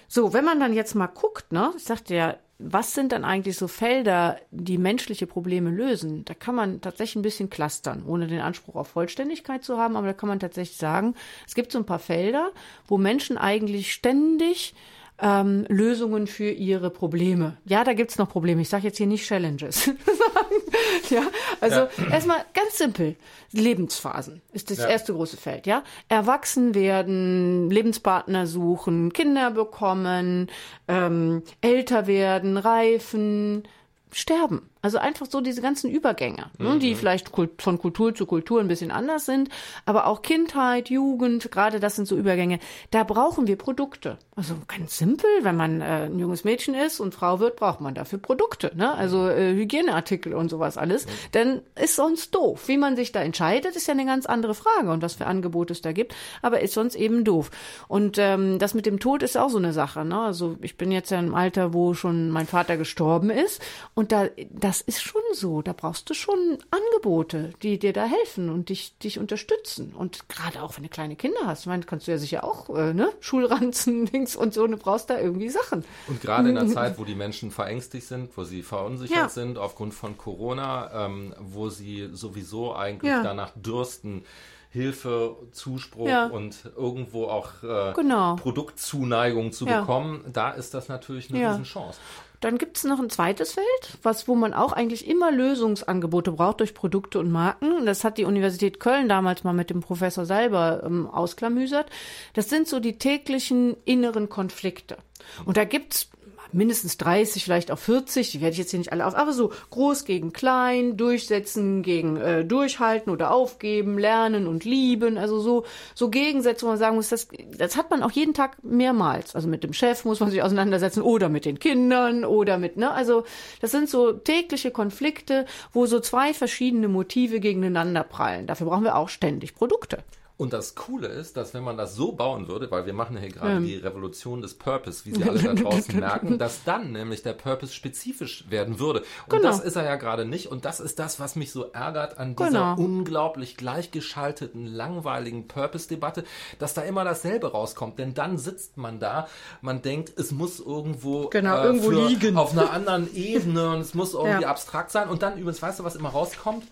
So, 0.06 0.32
wenn 0.32 0.44
man 0.44 0.60
dann 0.60 0.74
jetzt 0.74 0.94
mal 0.94 1.06
guckt, 1.06 1.52
ne, 1.52 1.72
ich 1.76 1.84
sagte 1.84 2.14
ja, 2.14 2.36
was 2.58 2.92
sind 2.92 3.12
dann 3.12 3.24
eigentlich 3.24 3.56
so 3.56 3.68
Felder, 3.68 4.40
die 4.50 4.78
menschliche 4.78 5.28
Probleme 5.28 5.70
lösen? 5.70 6.24
Da 6.24 6.34
kann 6.34 6.56
man 6.56 6.80
tatsächlich 6.80 7.16
ein 7.16 7.22
bisschen 7.22 7.50
clustern, 7.50 8.04
ohne 8.04 8.26
den 8.26 8.40
Anspruch 8.40 8.74
auf 8.74 8.88
Vollständigkeit 8.88 9.62
zu 9.62 9.78
haben, 9.78 9.96
aber 9.96 10.08
da 10.08 10.12
kann 10.12 10.28
man 10.28 10.40
tatsächlich 10.40 10.76
sagen, 10.76 11.14
es 11.46 11.54
gibt 11.54 11.70
so 11.70 11.78
ein 11.78 11.86
paar 11.86 12.00
Felder, 12.00 12.50
wo 12.88 12.98
Menschen 12.98 13.38
eigentlich 13.38 13.92
ständig 13.92 14.74
ähm, 15.20 15.64
Lösungen 15.68 16.26
für 16.26 16.50
ihre 16.50 16.90
Probleme. 16.90 17.57
Ja, 17.64 17.85
da 17.85 17.92
gibt's 17.92 18.18
noch 18.18 18.28
Probleme. 18.28 18.62
Ich 18.62 18.68
sage 18.68 18.85
jetzt 18.85 18.98
hier 18.98 19.07
nicht 19.07 19.26
Challenges. 19.26 19.87
ja, 21.11 21.22
also 21.61 21.81
ja. 21.81 21.88
erstmal 22.11 22.44
ganz 22.54 22.78
simpel. 22.78 23.16
Lebensphasen 23.52 24.42
ist 24.52 24.70
das 24.70 24.78
ja. 24.78 24.87
erste 24.87 25.12
große 25.12 25.37
Feld. 25.37 25.66
Ja, 25.66 25.83
erwachsen 26.09 26.74
werden, 26.74 27.70
Lebenspartner 27.70 28.46
suchen, 28.46 29.12
Kinder 29.12 29.50
bekommen, 29.50 30.48
ähm, 30.87 31.42
älter 31.61 32.07
werden, 32.07 32.57
reifen, 32.57 33.66
sterben. 34.12 34.70
Also 34.80 34.98
einfach 34.98 35.26
so 35.26 35.40
diese 35.40 35.60
ganzen 35.60 35.90
Übergänge, 35.90 36.50
ne, 36.58 36.74
mhm. 36.74 36.80
die 36.80 36.94
vielleicht 36.94 37.30
von 37.58 37.78
Kultur 37.78 38.14
zu 38.14 38.26
Kultur 38.26 38.60
ein 38.60 38.68
bisschen 38.68 38.90
anders 38.90 39.26
sind, 39.26 39.48
aber 39.86 40.06
auch 40.06 40.22
Kindheit, 40.22 40.88
Jugend, 40.88 41.50
gerade 41.50 41.80
das 41.80 41.96
sind 41.96 42.06
so 42.06 42.16
Übergänge. 42.16 42.60
Da 42.90 43.04
brauchen 43.04 43.46
wir 43.46 43.56
Produkte. 43.56 44.18
Also 44.36 44.54
ganz 44.68 44.96
simpel, 44.96 45.28
wenn 45.42 45.56
man 45.56 45.80
äh, 45.80 46.06
ein 46.06 46.18
junges 46.18 46.44
Mädchen 46.44 46.74
ist 46.74 47.00
und 47.00 47.12
Frau 47.12 47.40
wird, 47.40 47.56
braucht 47.56 47.80
man 47.80 47.94
dafür 47.94 48.20
Produkte, 48.20 48.70
ne? 48.76 48.94
Also 48.94 49.28
äh, 49.28 49.52
Hygieneartikel 49.54 50.32
und 50.32 50.48
sowas 50.48 50.78
alles. 50.78 51.06
Mhm. 51.06 51.10
Dann 51.32 51.62
ist 51.74 51.96
sonst 51.96 52.34
doof. 52.34 52.68
Wie 52.68 52.76
man 52.76 52.94
sich 52.94 53.10
da 53.10 53.20
entscheidet, 53.20 53.74
ist 53.74 53.88
ja 53.88 53.94
eine 53.94 54.06
ganz 54.06 54.26
andere 54.26 54.54
Frage 54.54 54.92
und 54.92 55.02
was 55.02 55.14
für 55.14 55.26
Angebote 55.26 55.72
es 55.72 55.82
da 55.82 55.90
gibt, 55.90 56.14
aber 56.40 56.60
ist 56.60 56.74
sonst 56.74 56.94
eben 56.94 57.24
doof. 57.24 57.50
Und 57.88 58.16
ähm, 58.18 58.60
das 58.60 58.74
mit 58.74 58.86
dem 58.86 59.00
Tod 59.00 59.24
ist 59.24 59.36
auch 59.36 59.50
so 59.50 59.58
eine 59.58 59.72
Sache. 59.72 60.04
Ne? 60.04 60.20
Also 60.20 60.56
ich 60.62 60.76
bin 60.76 60.92
jetzt 60.92 61.10
ja 61.10 61.18
im 61.18 61.34
Alter, 61.34 61.74
wo 61.74 61.94
schon 61.94 62.30
mein 62.30 62.46
Vater 62.46 62.76
gestorben 62.76 63.30
ist 63.30 63.60
und 63.94 64.12
da, 64.12 64.26
da 64.50 64.68
das 64.78 64.86
ist 64.86 65.02
schon 65.02 65.22
so. 65.32 65.62
Da 65.62 65.72
brauchst 65.72 66.08
du 66.08 66.14
schon 66.14 66.58
Angebote, 66.70 67.52
die 67.62 67.78
dir 67.78 67.92
da 67.92 68.04
helfen 68.04 68.48
und 68.48 68.68
dich, 68.68 68.96
dich 68.98 69.18
unterstützen. 69.18 69.92
Und 69.96 70.28
gerade 70.28 70.62
auch, 70.62 70.76
wenn 70.76 70.84
du 70.84 70.88
kleine 70.88 71.16
Kinder 71.16 71.40
hast, 71.46 71.60
ich 71.60 71.66
meine, 71.66 71.84
kannst 71.84 72.06
du 72.06 72.12
ja 72.12 72.18
sicher 72.18 72.44
auch, 72.44 72.68
äh, 72.70 72.94
ne, 72.94 73.10
Schulranzen, 73.20 74.06
Dings 74.12 74.36
und 74.36 74.54
so, 74.54 74.66
du 74.66 74.76
brauchst 74.76 75.10
da 75.10 75.18
irgendwie 75.18 75.48
Sachen. 75.48 75.84
Und 76.06 76.20
gerade 76.20 76.48
in 76.48 76.54
der 76.54 76.66
Zeit, 76.68 76.98
wo 76.98 77.04
die 77.04 77.14
Menschen 77.14 77.50
verängstigt 77.50 78.06
sind, 78.06 78.36
wo 78.36 78.44
sie 78.44 78.62
verunsichert 78.62 79.16
ja. 79.16 79.28
sind 79.28 79.58
aufgrund 79.58 79.94
von 79.94 80.16
Corona, 80.16 81.06
ähm, 81.06 81.34
wo 81.40 81.68
sie 81.68 82.10
sowieso 82.12 82.74
eigentlich 82.74 83.10
ja. 83.10 83.22
danach 83.22 83.52
dürsten, 83.56 84.24
Hilfe, 84.70 85.34
Zuspruch 85.52 86.08
ja. 86.08 86.26
und 86.26 86.70
irgendwo 86.76 87.24
auch 87.24 87.62
äh, 87.62 87.94
genau. 87.94 88.36
Produktzuneigung 88.36 89.50
zu 89.50 89.66
ja. 89.66 89.80
bekommen, 89.80 90.24
da 90.30 90.50
ist 90.50 90.74
das 90.74 90.88
natürlich 90.88 91.30
eine 91.30 91.40
ja. 91.40 91.50
Riesenchance. 91.52 91.98
Dann 92.40 92.59
gibt 92.59 92.77
es 92.77 92.85
noch 92.85 93.01
ein 93.01 93.11
zweites 93.11 93.53
Feld, 93.53 93.98
was 94.03 94.29
wo 94.29 94.35
man 94.35 94.55
auch 94.55 94.72
eigentlich 94.72 95.09
immer 95.09 95.33
Lösungsangebote 95.33 96.33
braucht 96.33 96.61
durch 96.61 96.74
Produkte 96.74 97.18
und 97.18 97.31
Marken. 97.31 97.85
Das 97.85 98.05
hat 98.05 98.16
die 98.16 98.24
Universität 98.24 98.79
Köln 98.79 99.09
damals 99.09 99.42
mal 99.42 99.53
mit 99.53 99.70
dem 99.70 99.81
Professor 99.81 100.24
Salber 100.24 100.83
ähm, 100.85 101.09
ausklamüsert. 101.09 101.90
Das 102.35 102.48
sind 102.48 102.68
so 102.68 102.79
die 102.79 102.98
täglichen 102.98 103.77
inneren 103.85 104.29
Konflikte. 104.29 104.98
Und 105.44 105.57
da 105.57 105.64
gibt's 105.64 106.11
mindestens 106.52 106.96
30, 106.98 107.44
vielleicht 107.44 107.70
auch 107.70 107.78
40, 107.78 108.32
die 108.32 108.40
werde 108.40 108.52
ich 108.52 108.58
jetzt 108.58 108.70
hier 108.70 108.78
nicht 108.78 108.92
alle 108.92 109.06
auf, 109.06 109.14
aber 109.14 109.32
so 109.32 109.52
groß 109.70 110.04
gegen 110.04 110.32
klein, 110.32 110.96
durchsetzen 110.96 111.82
gegen 111.82 112.16
äh, 112.16 112.44
durchhalten 112.44 113.12
oder 113.12 113.30
aufgeben, 113.30 113.98
lernen 113.98 114.46
und 114.46 114.64
lieben, 114.64 115.18
also 115.18 115.40
so 115.40 115.64
so 115.94 116.11
Gegensätze, 116.11 116.64
wo 116.64 116.70
man 116.70 116.78
sagen 116.78 116.96
muss, 116.96 117.08
das 117.08 117.28
das 117.56 117.76
hat 117.76 117.90
man 117.90 118.02
auch 118.02 118.11
jeden 118.11 118.34
Tag 118.34 118.62
mehrmals. 118.62 119.34
Also 119.34 119.48
mit 119.48 119.64
dem 119.64 119.72
Chef 119.72 120.04
muss 120.04 120.20
man 120.20 120.30
sich 120.30 120.42
auseinandersetzen 120.42 121.02
oder 121.02 121.28
mit 121.28 121.44
den 121.44 121.58
Kindern 121.58 122.24
oder 122.24 122.58
mit 122.58 122.76
ne, 122.76 122.90
also 122.90 123.24
das 123.61 123.70
sind 123.70 123.88
so 123.88 124.12
tägliche 124.12 124.70
Konflikte, 124.70 125.46
wo 125.72 125.87
so 125.87 126.00
zwei 126.00 126.34
verschiedene 126.34 126.88
Motive 126.88 127.40
gegeneinander 127.40 128.04
prallen. 128.04 128.46
Dafür 128.46 128.66
brauchen 128.66 128.84
wir 128.84 128.96
auch 128.96 129.08
ständig 129.08 129.54
Produkte. 129.54 129.98
Und 130.38 130.53
das 130.53 130.77
Coole 130.77 131.09
ist, 131.09 131.37
dass 131.37 131.53
wenn 131.53 131.64
man 131.64 131.77
das 131.77 131.96
so 131.96 132.12
bauen 132.12 132.46
würde, 132.46 132.70
weil 132.70 132.87
wir 132.87 132.92
machen 132.92 133.16
ja 133.16 133.22
hier 133.22 133.33
gerade 133.33 133.57
ähm. 133.57 133.66
die 133.66 133.74
Revolution 133.74 134.40
des 134.40 134.55
Purpose, 134.55 135.05
wie 135.05 135.12
Sie 135.12 135.24
alle 135.24 135.42
da 135.42 135.53
draußen 135.53 135.98
merken, 135.98 136.38
dass 136.38 136.62
dann 136.62 136.92
nämlich 136.92 137.24
der 137.24 137.33
Purpose 137.33 137.74
spezifisch 137.74 138.48
werden 138.48 138.79
würde. 138.79 139.01
Und 139.27 139.31
genau. 139.31 139.42
das 139.42 139.59
ist 139.59 139.74
er 139.74 139.85
ja 139.85 139.96
gerade 139.96 140.24
nicht. 140.24 140.46
Und 140.46 140.64
das 140.64 140.79
ist 140.79 141.01
das, 141.01 141.18
was 141.18 141.35
mich 141.35 141.51
so 141.51 141.64
ärgert 141.72 142.18
an 142.18 142.37
dieser 142.37 142.51
genau. 142.51 142.77
unglaublich 142.77 143.57
gleichgeschalteten, 143.57 144.64
langweiligen 144.64 145.48
Purpose-Debatte, 145.48 146.22
dass 146.61 146.72
da 146.72 146.83
immer 146.83 147.03
dasselbe 147.03 147.51
rauskommt. 147.51 147.98
Denn 147.98 148.14
dann 148.14 148.38
sitzt 148.38 148.77
man 148.77 149.01
da, 149.01 149.27
man 149.61 149.83
denkt, 149.83 150.12
es 150.16 150.31
muss 150.31 150.61
irgendwo, 150.61 151.31
genau, 151.31 151.59
äh, 151.59 151.64
irgendwo 151.64 151.90
liegen. 151.90 152.37
auf 152.37 152.53
einer 152.53 152.70
anderen 152.70 153.12
Ebene 153.12 153.70
und 153.70 153.81
es 153.81 153.92
muss 153.92 154.14
irgendwie 154.14 154.42
ja. 154.42 154.51
abstrakt 154.51 154.92
sein. 154.92 155.09
Und 155.09 155.24
dann 155.24 155.37
übrigens, 155.37 155.61
weißt 155.61 155.81
du, 155.81 155.85
was 155.85 155.96
immer 155.96 156.11
rauskommt? 156.11 156.62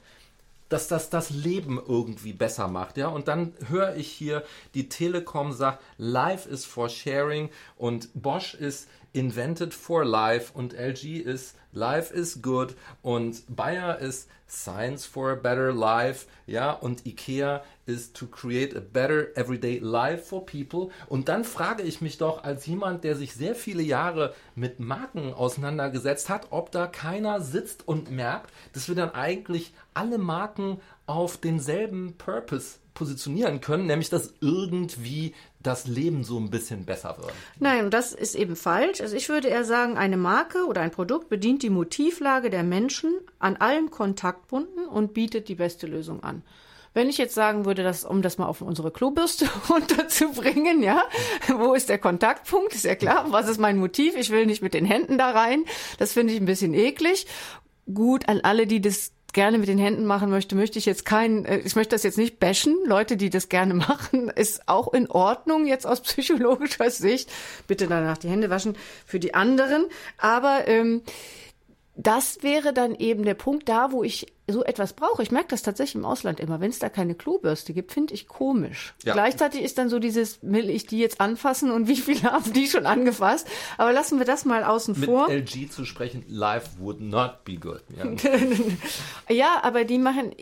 Dass 0.69 0.89
das 0.89 1.11
das 1.11 1.31
Leben 1.31 1.81
irgendwie 1.87 2.33
besser 2.33 2.69
macht, 2.69 2.97
ja. 2.97 3.09
Und 3.09 3.29
dann 3.29 3.55
höre 3.69 3.97
ich 3.97 4.11
hier, 4.11 4.43
die 4.75 4.89
Telekom 4.89 5.53
sagt, 5.53 5.83
Life 5.97 6.49
is 6.49 6.65
for 6.65 6.89
sharing 6.89 7.51
und 7.77 8.11
Bosch 8.15 8.55
ist 8.55 8.89
invented 9.17 9.75
for 9.75 10.05
life 10.05 10.53
und 10.55 10.75
LG 10.75 11.21
ist 11.21 11.57
Life 11.73 12.13
is 12.15 12.41
good 12.41 12.75
und 13.03 13.45
Bayer 13.55 13.99
ist 13.99 14.29
Science 14.49 15.05
for 15.05 15.33
a 15.33 15.35
better 15.35 15.73
life, 15.73 16.27
ja, 16.47 16.71
und 16.71 17.05
IKEA 17.05 17.63
ist 17.85 18.17
to 18.17 18.27
create 18.27 18.77
a 18.77 18.81
better 18.81 19.37
everyday 19.37 19.79
life 19.79 20.25
for 20.25 20.47
people. 20.47 20.91
Und 21.09 21.29
dann 21.29 21.45
frage 21.45 21.83
ich 21.83 22.01
mich 22.01 22.17
doch 22.17 22.45
als 22.45 22.65
jemand, 22.67 23.03
der 23.03 23.17
sich 23.17 23.35
sehr 23.35 23.57
viele 23.57 23.83
Jahre 23.83 24.35
mit 24.55 24.79
Marken 24.79 25.35
auseinandergesetzt 25.35 26.29
hat, 26.29 26.47
ob 26.51 26.71
da 26.71 26.87
keiner 26.87 27.41
sitzt 27.41 27.87
und 27.89 28.11
merkt, 28.11 28.53
dass 28.73 28.89
wir 28.89 28.95
dann 28.95 29.11
eigentlich 29.11 29.75
alle 29.95 30.19
Marken 30.19 30.81
auf 31.07 31.37
denselben 31.37 32.17
Purpose 32.17 32.79
positionieren 32.97 33.61
können, 33.61 33.87
nämlich 33.87 34.11
dass 34.11 34.35
irgendwie 34.41 35.35
das 35.63 35.87
Leben 35.87 36.25
so 36.25 36.39
ein 36.39 36.51
bisschen 36.51 36.85
besser 36.85 37.17
wird. 37.19 37.33
Nein, 37.61 37.91
das 37.91 38.13
ist 38.13 38.35
eben 38.35 38.57
falsch. 38.57 39.01
Also 39.01 39.15
ich 39.15 39.29
würde 39.29 39.49
eher 39.49 39.65
sagen, 39.65 39.97
eine 39.97 40.17
Marke 40.17 40.67
oder 40.67 40.81
ein 40.81 40.91
Produkt 40.91 41.29
bedient 41.29 41.63
die 41.63 41.71
Motivlage 41.71 42.51
der 42.51 42.65
Menschen 42.65 43.15
an 43.39 43.57
allen 43.57 43.91
Kontaktpunkten 43.91 44.87
und 44.87 45.15
bietet 45.15 45.49
die 45.49 45.55
beste 45.55 45.87
Lösung 45.87 46.23
an. 46.25 46.43
Wenn 46.95 47.11
ich 47.11 47.19
jetzt 47.19 47.35
sagen 47.35 47.67
würde, 47.67 47.83
dass, 47.83 48.07
um 48.07 48.23
das 48.23 48.39
mal 48.39 48.47
auf 48.47 48.63
unsere 48.63 48.91
Klobürste 48.91 49.47
runterzubringen, 49.69 50.83
ja, 50.83 51.03
wo 51.59 51.75
ist 51.75 51.91
der 51.91 51.99
Kontaktpunkt? 51.99 52.75
Ist 52.75 52.87
ja 52.87 52.95
klar. 52.95 53.27
Was 53.33 53.49
ist 53.49 53.61
mein 53.61 53.77
Motiv? 53.77 54.17
Ich 54.17 54.31
will 54.31 54.47
nicht 54.47 54.63
mit 54.63 54.73
den 54.73 54.87
Händen 54.87 55.19
da 55.19 55.31
rein. 55.31 55.67
Das 55.99 56.15
finde 56.15 56.33
ich 56.33 56.41
ein 56.41 56.47
bisschen 56.47 56.73
eklig. 56.73 57.27
Gut, 57.93 58.29
an 58.31 58.41
alle, 58.41 58.67
die 58.67 58.81
das 58.81 59.13
gerne 59.37 59.59
mit 59.59 59.68
den 59.68 59.79
Händen 59.79 60.07
machen 60.07 60.31
möchte, 60.31 60.57
möchte 60.57 60.79
ich 60.79 60.87
jetzt 60.87 61.05
kein, 61.05 61.44
äh, 61.44 61.59
ich 61.59 61.77
möchte 61.77 61.94
das 61.94 62.03
jetzt 62.03 62.16
nicht 62.16 62.40
bashen. 62.40 62.75
Leute, 62.87 63.16
die 63.16 63.31
das 63.31 63.49
gerne 63.49 63.75
machen, 63.88 64.31
ist 64.31 64.66
auch 64.66 64.92
in 64.92 65.09
Ordnung 65.09 65.66
jetzt 65.66 65.87
aus 65.87 66.01
psychologischer 66.01 66.90
Sicht. 66.90 67.31
Bitte 67.68 67.87
danach 67.87 68.18
die 68.18 68.31
Hände 68.31 68.51
waschen 68.51 68.77
für 69.05 69.20
die 69.20 69.35
anderen. 69.35 69.85
Aber 70.18 70.66
ähm, 70.66 71.03
das 71.97 72.43
wäre 72.43 72.75
dann 72.75 72.95
eben 72.95 73.25
der 73.25 73.35
Punkt 73.35 73.69
da, 73.69 73.91
wo 73.91 74.05
ich 74.05 74.27
so 74.47 74.63
etwas 74.63 74.93
brauche. 74.93 75.23
Ich 75.23 75.31
merke 75.31 75.49
das 75.49 75.63
tatsächlich 75.63 75.97
im 75.97 76.05
Ausland 76.05 76.41
immer. 76.41 76.61
Wenn 76.61 76.71
es 76.71 76.79
da 76.79 76.89
keine 76.89 77.15
Klobürste 77.15 77.73
gibt, 77.73 77.93
finde 77.93 78.13
ich 78.13 78.29
komisch. 78.29 78.95
Ja. 79.03 79.15
Gleichzeitig 79.15 79.63
ist 79.63 79.79
dann 79.79 79.89
so 79.89 79.99
dieses, 79.99 80.39
will 80.43 80.69
ich 80.69 80.87
die 80.87 80.99
jetzt 80.99 81.21
anfassen 81.21 81.71
und 81.71 81.89
wie 81.89 81.97
viele 81.97 82.23
haben 82.33 82.53
die 82.53 82.67
schon 82.67 82.87
angefasst? 82.87 83.49
Aber 83.79 83.93
lassen 83.93 84.19
wir 84.19 84.27
das 84.27 84.45
mal 84.45 84.63
außen 84.63 84.99
Mit 84.99 85.09
vor. 85.09 85.29
Mit 85.29 85.55
LG 85.55 85.71
zu 85.71 85.85
sprechen, 85.87 86.25
life 86.29 86.79
would 86.79 87.01
not 87.01 87.45
be 87.45 87.57
good. 87.57 87.83
Ja, 87.97 88.13
ja 89.35 89.61
aber 89.63 89.85
die 89.85 89.99
machen, 89.99 90.33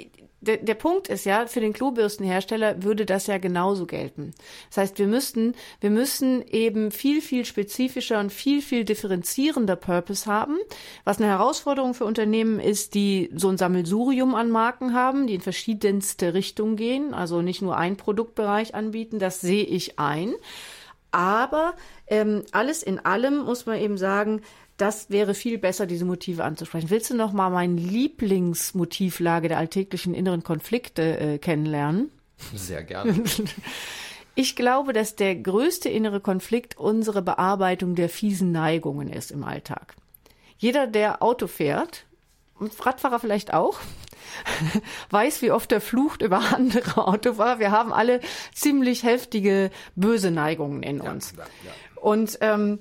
der, 0.44 0.58
der 0.58 0.74
Punkt 0.74 1.08
ist 1.08 1.24
ja, 1.24 1.46
für 1.46 1.60
den 1.60 1.72
Klobürstenhersteller 1.72 2.82
würde 2.82 3.06
das 3.06 3.26
ja 3.26 3.38
genauso 3.38 3.86
gelten. 3.86 4.34
Das 4.68 4.78
heißt, 4.78 4.98
wir 4.98 5.06
müssten, 5.06 5.54
wir 5.80 5.90
müssen 5.90 6.42
eben 6.48 6.90
viel, 6.90 7.20
viel 7.20 7.44
spezifischer 7.44 8.20
und 8.20 8.32
viel, 8.32 8.62
viel 8.62 8.84
differenzierender 8.84 9.76
Purpose 9.76 10.26
haben, 10.26 10.58
was 11.04 11.18
eine 11.18 11.28
Herausforderung 11.28 11.94
für 11.94 12.04
Unternehmen 12.04 12.60
ist, 12.60 12.94
die 12.94 13.30
so 13.34 13.48
ein 13.48 13.58
Sammelsurium 13.58 14.34
an 14.34 14.50
Marken 14.50 14.94
haben, 14.94 15.26
die 15.26 15.34
in 15.34 15.40
verschiedenste 15.40 16.34
Richtungen 16.34 16.76
gehen, 16.76 17.14
also 17.14 17.42
nicht 17.42 17.62
nur 17.62 17.76
ein 17.76 17.96
Produktbereich 17.96 18.74
anbieten, 18.74 19.18
das 19.18 19.40
sehe 19.40 19.64
ich 19.64 19.98
ein. 19.98 20.34
Aber 21.14 21.74
ähm, 22.08 22.42
alles 22.50 22.82
in 22.82 22.98
allem 22.98 23.44
muss 23.44 23.66
man 23.66 23.78
eben 23.78 23.96
sagen, 23.96 24.42
das 24.76 25.10
wäre 25.10 25.34
viel 25.34 25.58
besser, 25.58 25.86
diese 25.86 26.04
Motive 26.04 26.44
anzusprechen. 26.44 26.90
Willst 26.90 27.10
du 27.10 27.16
noch 27.16 27.32
mal 27.32 27.50
meine 27.50 27.80
Lieblingsmotivlage 27.80 29.48
der 29.48 29.58
alltäglichen 29.58 30.14
inneren 30.14 30.42
Konflikte 30.42 31.18
äh, 31.18 31.38
kennenlernen? 31.38 32.10
Sehr 32.54 32.82
gerne. 32.82 33.22
Ich 34.36 34.56
glaube, 34.56 34.92
dass 34.92 35.14
der 35.14 35.36
größte 35.36 35.88
innere 35.88 36.20
Konflikt 36.20 36.76
unsere 36.76 37.22
Bearbeitung 37.22 37.94
der 37.94 38.08
fiesen 38.08 38.50
Neigungen 38.50 39.08
ist 39.08 39.30
im 39.30 39.44
Alltag. 39.44 39.94
Jeder, 40.58 40.88
der 40.88 41.22
Auto 41.22 41.46
fährt, 41.46 42.04
und 42.58 42.84
Radfahrer 42.84 43.20
vielleicht 43.20 43.54
auch, 43.54 43.78
weiß, 45.10 45.42
wie 45.42 45.52
oft 45.52 45.70
er 45.70 45.80
flucht 45.80 46.22
über 46.22 46.38
andere 46.54 47.06
Autofahrer. 47.06 47.60
Wir 47.60 47.70
haben 47.70 47.92
alle 47.92 48.20
ziemlich 48.52 49.04
heftige 49.04 49.70
böse 49.94 50.32
Neigungen 50.32 50.82
in 50.82 51.00
uns. 51.00 51.34
Ja, 51.36 51.44
ja. 51.64 52.00
Und 52.00 52.38
ähm, 52.40 52.80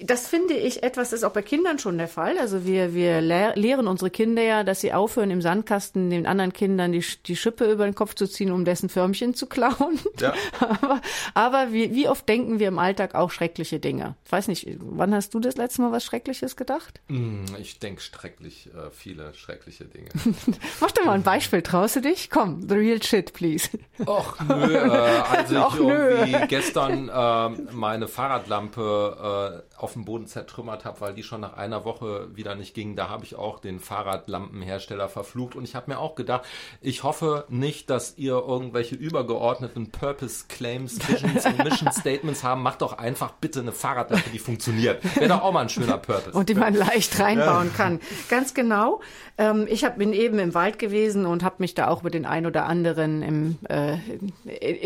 das 0.00 0.26
finde 0.26 0.54
ich 0.54 0.82
etwas, 0.82 1.10
das 1.10 1.20
ist 1.20 1.24
auch 1.24 1.32
bei 1.32 1.42
Kindern 1.42 1.78
schon 1.78 1.98
der 1.98 2.08
Fall. 2.08 2.38
Also 2.38 2.66
wir, 2.66 2.94
wir 2.94 3.20
lehren 3.20 3.86
unsere 3.86 4.10
Kinder 4.10 4.42
ja, 4.42 4.64
dass 4.64 4.80
sie 4.80 4.92
aufhören, 4.92 5.30
im 5.30 5.42
Sandkasten 5.42 6.10
den 6.10 6.26
anderen 6.26 6.52
Kindern 6.52 6.92
die, 6.92 7.04
die 7.26 7.36
Schippe 7.36 7.70
über 7.70 7.84
den 7.84 7.94
Kopf 7.94 8.14
zu 8.14 8.26
ziehen, 8.26 8.50
um 8.50 8.64
dessen 8.64 8.88
Förmchen 8.88 9.34
zu 9.34 9.46
klauen. 9.46 9.98
Ja. 10.18 10.34
aber 10.60 11.00
aber 11.34 11.72
wie, 11.72 11.94
wie 11.94 12.08
oft 12.08 12.28
denken 12.28 12.58
wir 12.58 12.68
im 12.68 12.78
Alltag 12.78 13.14
auch 13.14 13.30
schreckliche 13.30 13.80
Dinge? 13.80 14.16
Ich 14.24 14.32
weiß 14.32 14.48
nicht, 14.48 14.66
wann 14.80 15.14
hast 15.14 15.34
du 15.34 15.40
das 15.40 15.56
letzte 15.56 15.82
Mal 15.82 15.92
was 15.92 16.04
Schreckliches 16.04 16.56
gedacht? 16.56 17.00
Hm, 17.08 17.44
ich 17.58 17.78
denke 17.78 18.00
schrecklich, 18.00 18.68
äh, 18.74 18.90
viele 18.90 19.34
schreckliche 19.34 19.84
Dinge. 19.84 20.08
Mach 20.80 20.90
doch 20.90 21.04
mal 21.04 21.12
ein 21.12 21.22
Beispiel, 21.22 21.62
traust 21.62 21.96
du 21.96 22.00
dich? 22.00 22.30
Komm, 22.30 22.68
the 22.68 22.74
real 22.74 23.02
shit, 23.02 23.32
please. 23.32 23.68
Och, 24.06 24.36
nö, 24.48 24.74
äh, 24.74 24.88
als 25.30 25.50
ich 25.50 25.58
Och, 25.58 25.78
irgendwie 25.78 26.32
nö. 26.32 26.46
gestern 26.48 27.08
äh, 27.08 27.72
meine 27.72 28.08
Fahrradlampe 28.08 29.62
äh, 29.80 29.83
auf 29.84 29.92
dem 29.92 30.04
Boden 30.04 30.26
zertrümmert 30.26 30.84
habe, 30.84 31.00
weil 31.00 31.14
die 31.14 31.22
schon 31.22 31.42
nach 31.42 31.56
einer 31.56 31.84
Woche 31.84 32.34
wieder 32.34 32.54
nicht 32.54 32.74
ging. 32.74 32.96
Da 32.96 33.08
habe 33.08 33.24
ich 33.24 33.36
auch 33.36 33.60
den 33.60 33.80
Fahrradlampenhersteller 33.80 35.08
verflucht 35.08 35.54
und 35.54 35.64
ich 35.64 35.74
habe 35.74 35.90
mir 35.90 35.98
auch 35.98 36.14
gedacht, 36.14 36.44
ich 36.80 37.02
hoffe 37.02 37.44
nicht, 37.48 37.90
dass 37.90 38.16
ihr 38.16 38.32
irgendwelche 38.32 38.94
übergeordneten 38.94 39.90
Purpose 39.90 40.46
Claims, 40.48 40.98
Visions 41.06 41.44
und 41.44 41.58
Mission 41.64 41.92
Statements 41.92 42.42
haben. 42.42 42.62
Macht 42.62 42.80
doch 42.82 42.94
einfach 42.94 43.32
bitte 43.32 43.60
eine 43.60 43.72
Fahrradlampe, 43.72 44.30
die 44.30 44.38
funktioniert. 44.38 45.04
Wäre 45.16 45.28
doch 45.28 45.42
auch 45.42 45.52
mal 45.52 45.60
ein 45.60 45.68
schöner 45.68 45.98
Purpose. 45.98 46.36
Und 46.36 46.48
die 46.48 46.54
man 46.54 46.74
leicht 46.74 47.20
reinbauen 47.20 47.68
ja. 47.68 47.76
kann. 47.76 48.00
Ganz 48.30 48.54
genau. 48.54 49.00
Ähm, 49.36 49.66
ich 49.68 49.84
hab, 49.84 49.98
bin 49.98 50.12
eben 50.12 50.38
im 50.38 50.54
Wald 50.54 50.78
gewesen 50.78 51.26
und 51.26 51.42
habe 51.42 51.56
mich 51.58 51.74
da 51.74 51.88
auch 51.88 52.02
mit 52.02 52.14
den 52.14 52.24
ein 52.24 52.46
oder 52.46 52.66
anderen 52.66 53.22
im, 53.22 53.58
äh, 53.68 53.96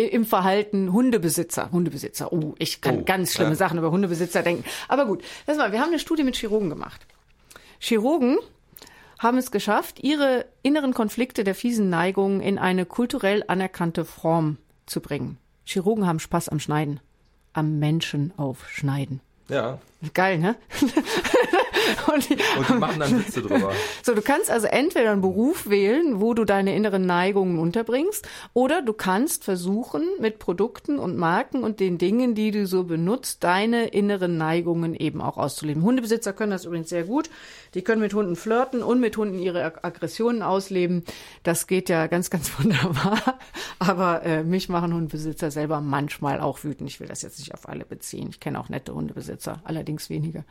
im 0.08 0.24
Verhalten 0.24 0.92
Hundebesitzer, 0.92 1.70
Hundebesitzer, 1.70 2.32
oh, 2.32 2.54
ich 2.58 2.80
kann 2.80 3.00
oh, 3.00 3.04
ganz 3.04 3.34
schlimme 3.34 3.50
ja. 3.50 3.56
Sachen 3.56 3.78
über 3.78 3.90
Hundebesitzer 3.90 4.42
denken. 4.42 4.64
Aber 4.88 5.06
gut, 5.06 5.22
lass 5.46 5.56
mal, 5.56 5.72
wir 5.72 5.80
haben 5.80 5.88
eine 5.88 5.98
Studie 5.98 6.24
mit 6.24 6.36
Chirurgen 6.36 6.70
gemacht. 6.70 7.06
Chirurgen 7.78 8.38
haben 9.18 9.38
es 9.38 9.50
geschafft, 9.50 10.00
ihre 10.00 10.46
inneren 10.62 10.94
Konflikte 10.94 11.44
der 11.44 11.54
fiesen 11.54 11.90
Neigungen 11.90 12.40
in 12.40 12.58
eine 12.58 12.86
kulturell 12.86 13.44
anerkannte 13.46 14.04
Form 14.04 14.58
zu 14.86 15.00
bringen. 15.00 15.38
Chirurgen 15.64 16.06
haben 16.06 16.18
Spaß 16.18 16.48
am 16.48 16.60
Schneiden, 16.60 17.00
am 17.52 17.78
Menschen 17.78 18.32
aufschneiden. 18.36 19.20
Ja. 19.48 19.78
Geil, 20.14 20.38
ne? 20.38 20.56
und, 22.12 22.28
die, 22.28 22.36
und 22.58 22.68
die 22.68 22.74
machen 22.74 23.00
dann 23.00 23.18
Witze 23.18 23.42
drüber. 23.42 23.72
So, 24.02 24.14
du 24.14 24.22
kannst 24.22 24.50
also 24.50 24.66
entweder 24.66 25.10
einen 25.10 25.20
Beruf 25.20 25.68
wählen, 25.68 26.20
wo 26.20 26.34
du 26.34 26.44
deine 26.44 26.74
inneren 26.74 27.06
Neigungen 27.06 27.58
unterbringst, 27.58 28.26
oder 28.54 28.80
du 28.82 28.92
kannst 28.92 29.44
versuchen, 29.44 30.04
mit 30.20 30.38
Produkten 30.38 30.98
und 30.98 31.16
Marken 31.16 31.62
und 31.62 31.80
den 31.80 31.98
Dingen, 31.98 32.34
die 32.34 32.50
du 32.50 32.66
so 32.66 32.84
benutzt, 32.84 33.44
deine 33.44 33.88
inneren 33.88 34.36
Neigungen 34.36 34.94
eben 34.94 35.20
auch 35.20 35.36
auszuleben. 35.36 35.82
Hundebesitzer 35.82 36.32
können 36.32 36.52
das 36.52 36.64
übrigens 36.64 36.88
sehr 36.88 37.04
gut. 37.04 37.30
Die 37.74 37.82
können 37.82 38.00
mit 38.00 38.14
Hunden 38.14 38.36
flirten 38.36 38.82
und 38.82 39.00
mit 39.00 39.16
Hunden 39.16 39.38
ihre 39.38 39.84
Aggressionen 39.84 40.42
ausleben. 40.42 41.04
Das 41.42 41.66
geht 41.66 41.88
ja 41.88 42.06
ganz, 42.06 42.30
ganz 42.30 42.50
wunderbar. 42.58 43.38
Aber 43.78 44.22
äh, 44.22 44.44
mich 44.44 44.68
machen 44.68 44.94
Hundebesitzer 44.94 45.50
selber 45.50 45.80
manchmal 45.80 46.40
auch 46.40 46.64
wütend. 46.64 46.88
Ich 46.88 47.00
will 47.00 47.08
das 47.08 47.22
jetzt 47.22 47.38
nicht 47.38 47.54
auf 47.54 47.68
alle 47.68 47.84
beziehen. 47.84 48.28
Ich 48.30 48.40
kenne 48.40 48.58
auch 48.60 48.68
nette 48.68 48.94
Hundebesitzer, 48.94 49.60
allerdings 49.64 50.10
weniger. 50.10 50.44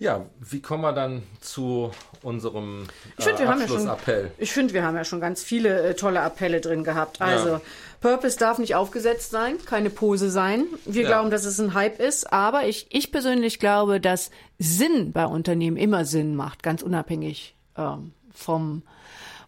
Ja, 0.00 0.26
wie 0.38 0.62
kommen 0.62 0.82
wir 0.82 0.92
dann 0.92 1.24
zu 1.40 1.90
unserem 2.22 2.86
ich 3.16 3.24
find, 3.24 3.40
äh, 3.40 3.44
Abschlussappell? 3.44 4.24
Ja 4.26 4.30
ich 4.38 4.52
finde, 4.52 4.72
wir 4.72 4.84
haben 4.84 4.94
ja 4.96 5.04
schon 5.04 5.20
ganz 5.20 5.42
viele 5.42 5.82
äh, 5.82 5.94
tolle 5.94 6.20
Appelle 6.20 6.60
drin 6.60 6.84
gehabt. 6.84 7.20
Also, 7.20 7.48
ja. 7.48 7.60
Purpose 8.00 8.38
darf 8.38 8.58
nicht 8.58 8.76
aufgesetzt 8.76 9.32
sein, 9.32 9.56
keine 9.64 9.90
Pose 9.90 10.30
sein. 10.30 10.66
Wir 10.84 11.02
ja. 11.02 11.08
glauben, 11.08 11.30
dass 11.30 11.44
es 11.44 11.58
ein 11.58 11.74
Hype 11.74 11.98
ist, 11.98 12.32
aber 12.32 12.66
ich, 12.66 12.86
ich 12.90 13.10
persönlich 13.10 13.58
glaube, 13.58 14.00
dass 14.00 14.30
Sinn 14.58 15.12
bei 15.12 15.26
Unternehmen 15.26 15.76
immer 15.76 16.04
Sinn 16.04 16.36
macht, 16.36 16.62
ganz 16.62 16.82
unabhängig 16.82 17.56
ähm, 17.76 18.12
vom 18.32 18.82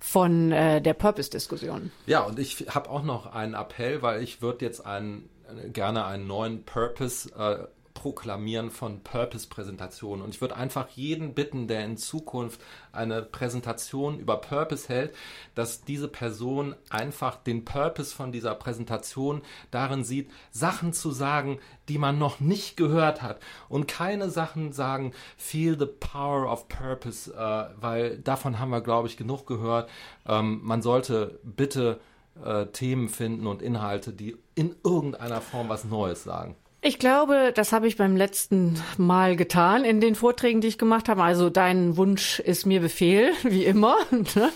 von 0.02 0.50
äh, 0.50 0.80
der 0.80 0.94
Purpose-Diskussion. 0.94 1.92
Ja, 2.06 2.20
und 2.20 2.38
ich 2.38 2.66
habe 2.70 2.88
auch 2.88 3.02
noch 3.02 3.34
einen 3.34 3.52
Appell, 3.52 4.00
weil 4.00 4.22
ich 4.22 4.40
würde 4.40 4.64
jetzt 4.64 4.84
einen, 4.86 5.28
gerne 5.74 6.06
einen 6.06 6.26
neuen 6.26 6.64
Purpose 6.64 7.30
äh, 7.38 7.66
Proklamieren 7.94 8.70
von 8.70 9.02
Purpose-Präsentationen. 9.02 10.24
Und 10.24 10.34
ich 10.34 10.40
würde 10.40 10.56
einfach 10.56 10.88
jeden 10.90 11.34
bitten, 11.34 11.68
der 11.68 11.84
in 11.84 11.96
Zukunft 11.96 12.60
eine 12.92 13.22
Präsentation 13.22 14.18
über 14.18 14.36
Purpose 14.36 14.88
hält, 14.88 15.14
dass 15.54 15.82
diese 15.82 16.08
Person 16.08 16.74
einfach 16.88 17.36
den 17.36 17.64
Purpose 17.64 18.14
von 18.14 18.32
dieser 18.32 18.54
Präsentation 18.54 19.42
darin 19.70 20.04
sieht, 20.04 20.30
Sachen 20.50 20.92
zu 20.92 21.10
sagen, 21.10 21.58
die 21.88 21.98
man 21.98 22.18
noch 22.18 22.40
nicht 22.40 22.76
gehört 22.76 23.22
hat. 23.22 23.40
Und 23.68 23.88
keine 23.88 24.30
Sachen 24.30 24.72
sagen, 24.72 25.12
feel 25.36 25.78
the 25.78 25.86
power 25.86 26.50
of 26.50 26.68
purpose, 26.68 27.32
äh, 27.32 27.74
weil 27.80 28.18
davon 28.18 28.58
haben 28.58 28.70
wir, 28.70 28.80
glaube 28.80 29.08
ich, 29.08 29.16
genug 29.16 29.46
gehört. 29.46 29.90
Ähm, 30.26 30.60
man 30.62 30.82
sollte 30.82 31.40
bitte 31.42 32.00
äh, 32.44 32.66
Themen 32.66 33.08
finden 33.08 33.46
und 33.46 33.62
Inhalte, 33.62 34.12
die 34.12 34.36
in 34.54 34.76
irgendeiner 34.84 35.40
Form 35.40 35.68
was 35.68 35.84
Neues 35.84 36.24
sagen. 36.24 36.56
Ich 36.82 36.98
glaube, 36.98 37.52
das 37.54 37.72
habe 37.72 37.86
ich 37.88 37.98
beim 37.98 38.16
letzten 38.16 38.82
Mal 38.96 39.36
getan 39.36 39.84
in 39.84 40.00
den 40.00 40.14
Vorträgen, 40.14 40.62
die 40.62 40.68
ich 40.68 40.78
gemacht 40.78 41.10
habe. 41.10 41.22
Also 41.22 41.50
dein 41.50 41.98
Wunsch 41.98 42.40
ist 42.40 42.64
mir 42.64 42.80
Befehl, 42.80 43.32
wie 43.42 43.66
immer. 43.66 43.96
Ne? 44.10 44.50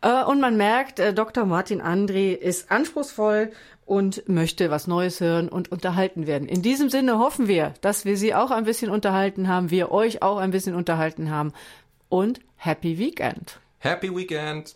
Äh, 0.00 0.24
und 0.24 0.40
man 0.40 0.56
merkt, 0.56 0.98
äh, 0.98 1.14
Dr. 1.14 1.44
Martin 1.44 1.80
André 1.80 2.32
ist 2.32 2.72
anspruchsvoll 2.72 3.52
und 3.86 4.28
möchte 4.28 4.70
was 4.70 4.88
Neues 4.88 5.20
hören 5.20 5.48
und 5.48 5.70
unterhalten 5.70 6.26
werden. 6.26 6.48
In 6.48 6.62
diesem 6.62 6.90
Sinne 6.90 7.18
hoffen 7.18 7.46
wir, 7.46 7.74
dass 7.80 8.04
wir 8.04 8.16
Sie 8.16 8.34
auch 8.34 8.50
ein 8.50 8.64
bisschen 8.64 8.90
unterhalten 8.90 9.46
haben, 9.46 9.70
wir 9.70 9.92
euch 9.92 10.20
auch 10.20 10.38
ein 10.38 10.50
bisschen 10.50 10.74
unterhalten 10.74 11.30
haben. 11.30 11.52
Und 12.08 12.40
Happy 12.56 12.98
Weekend. 12.98 13.60
Happy 13.78 14.14
Weekend. 14.14 14.74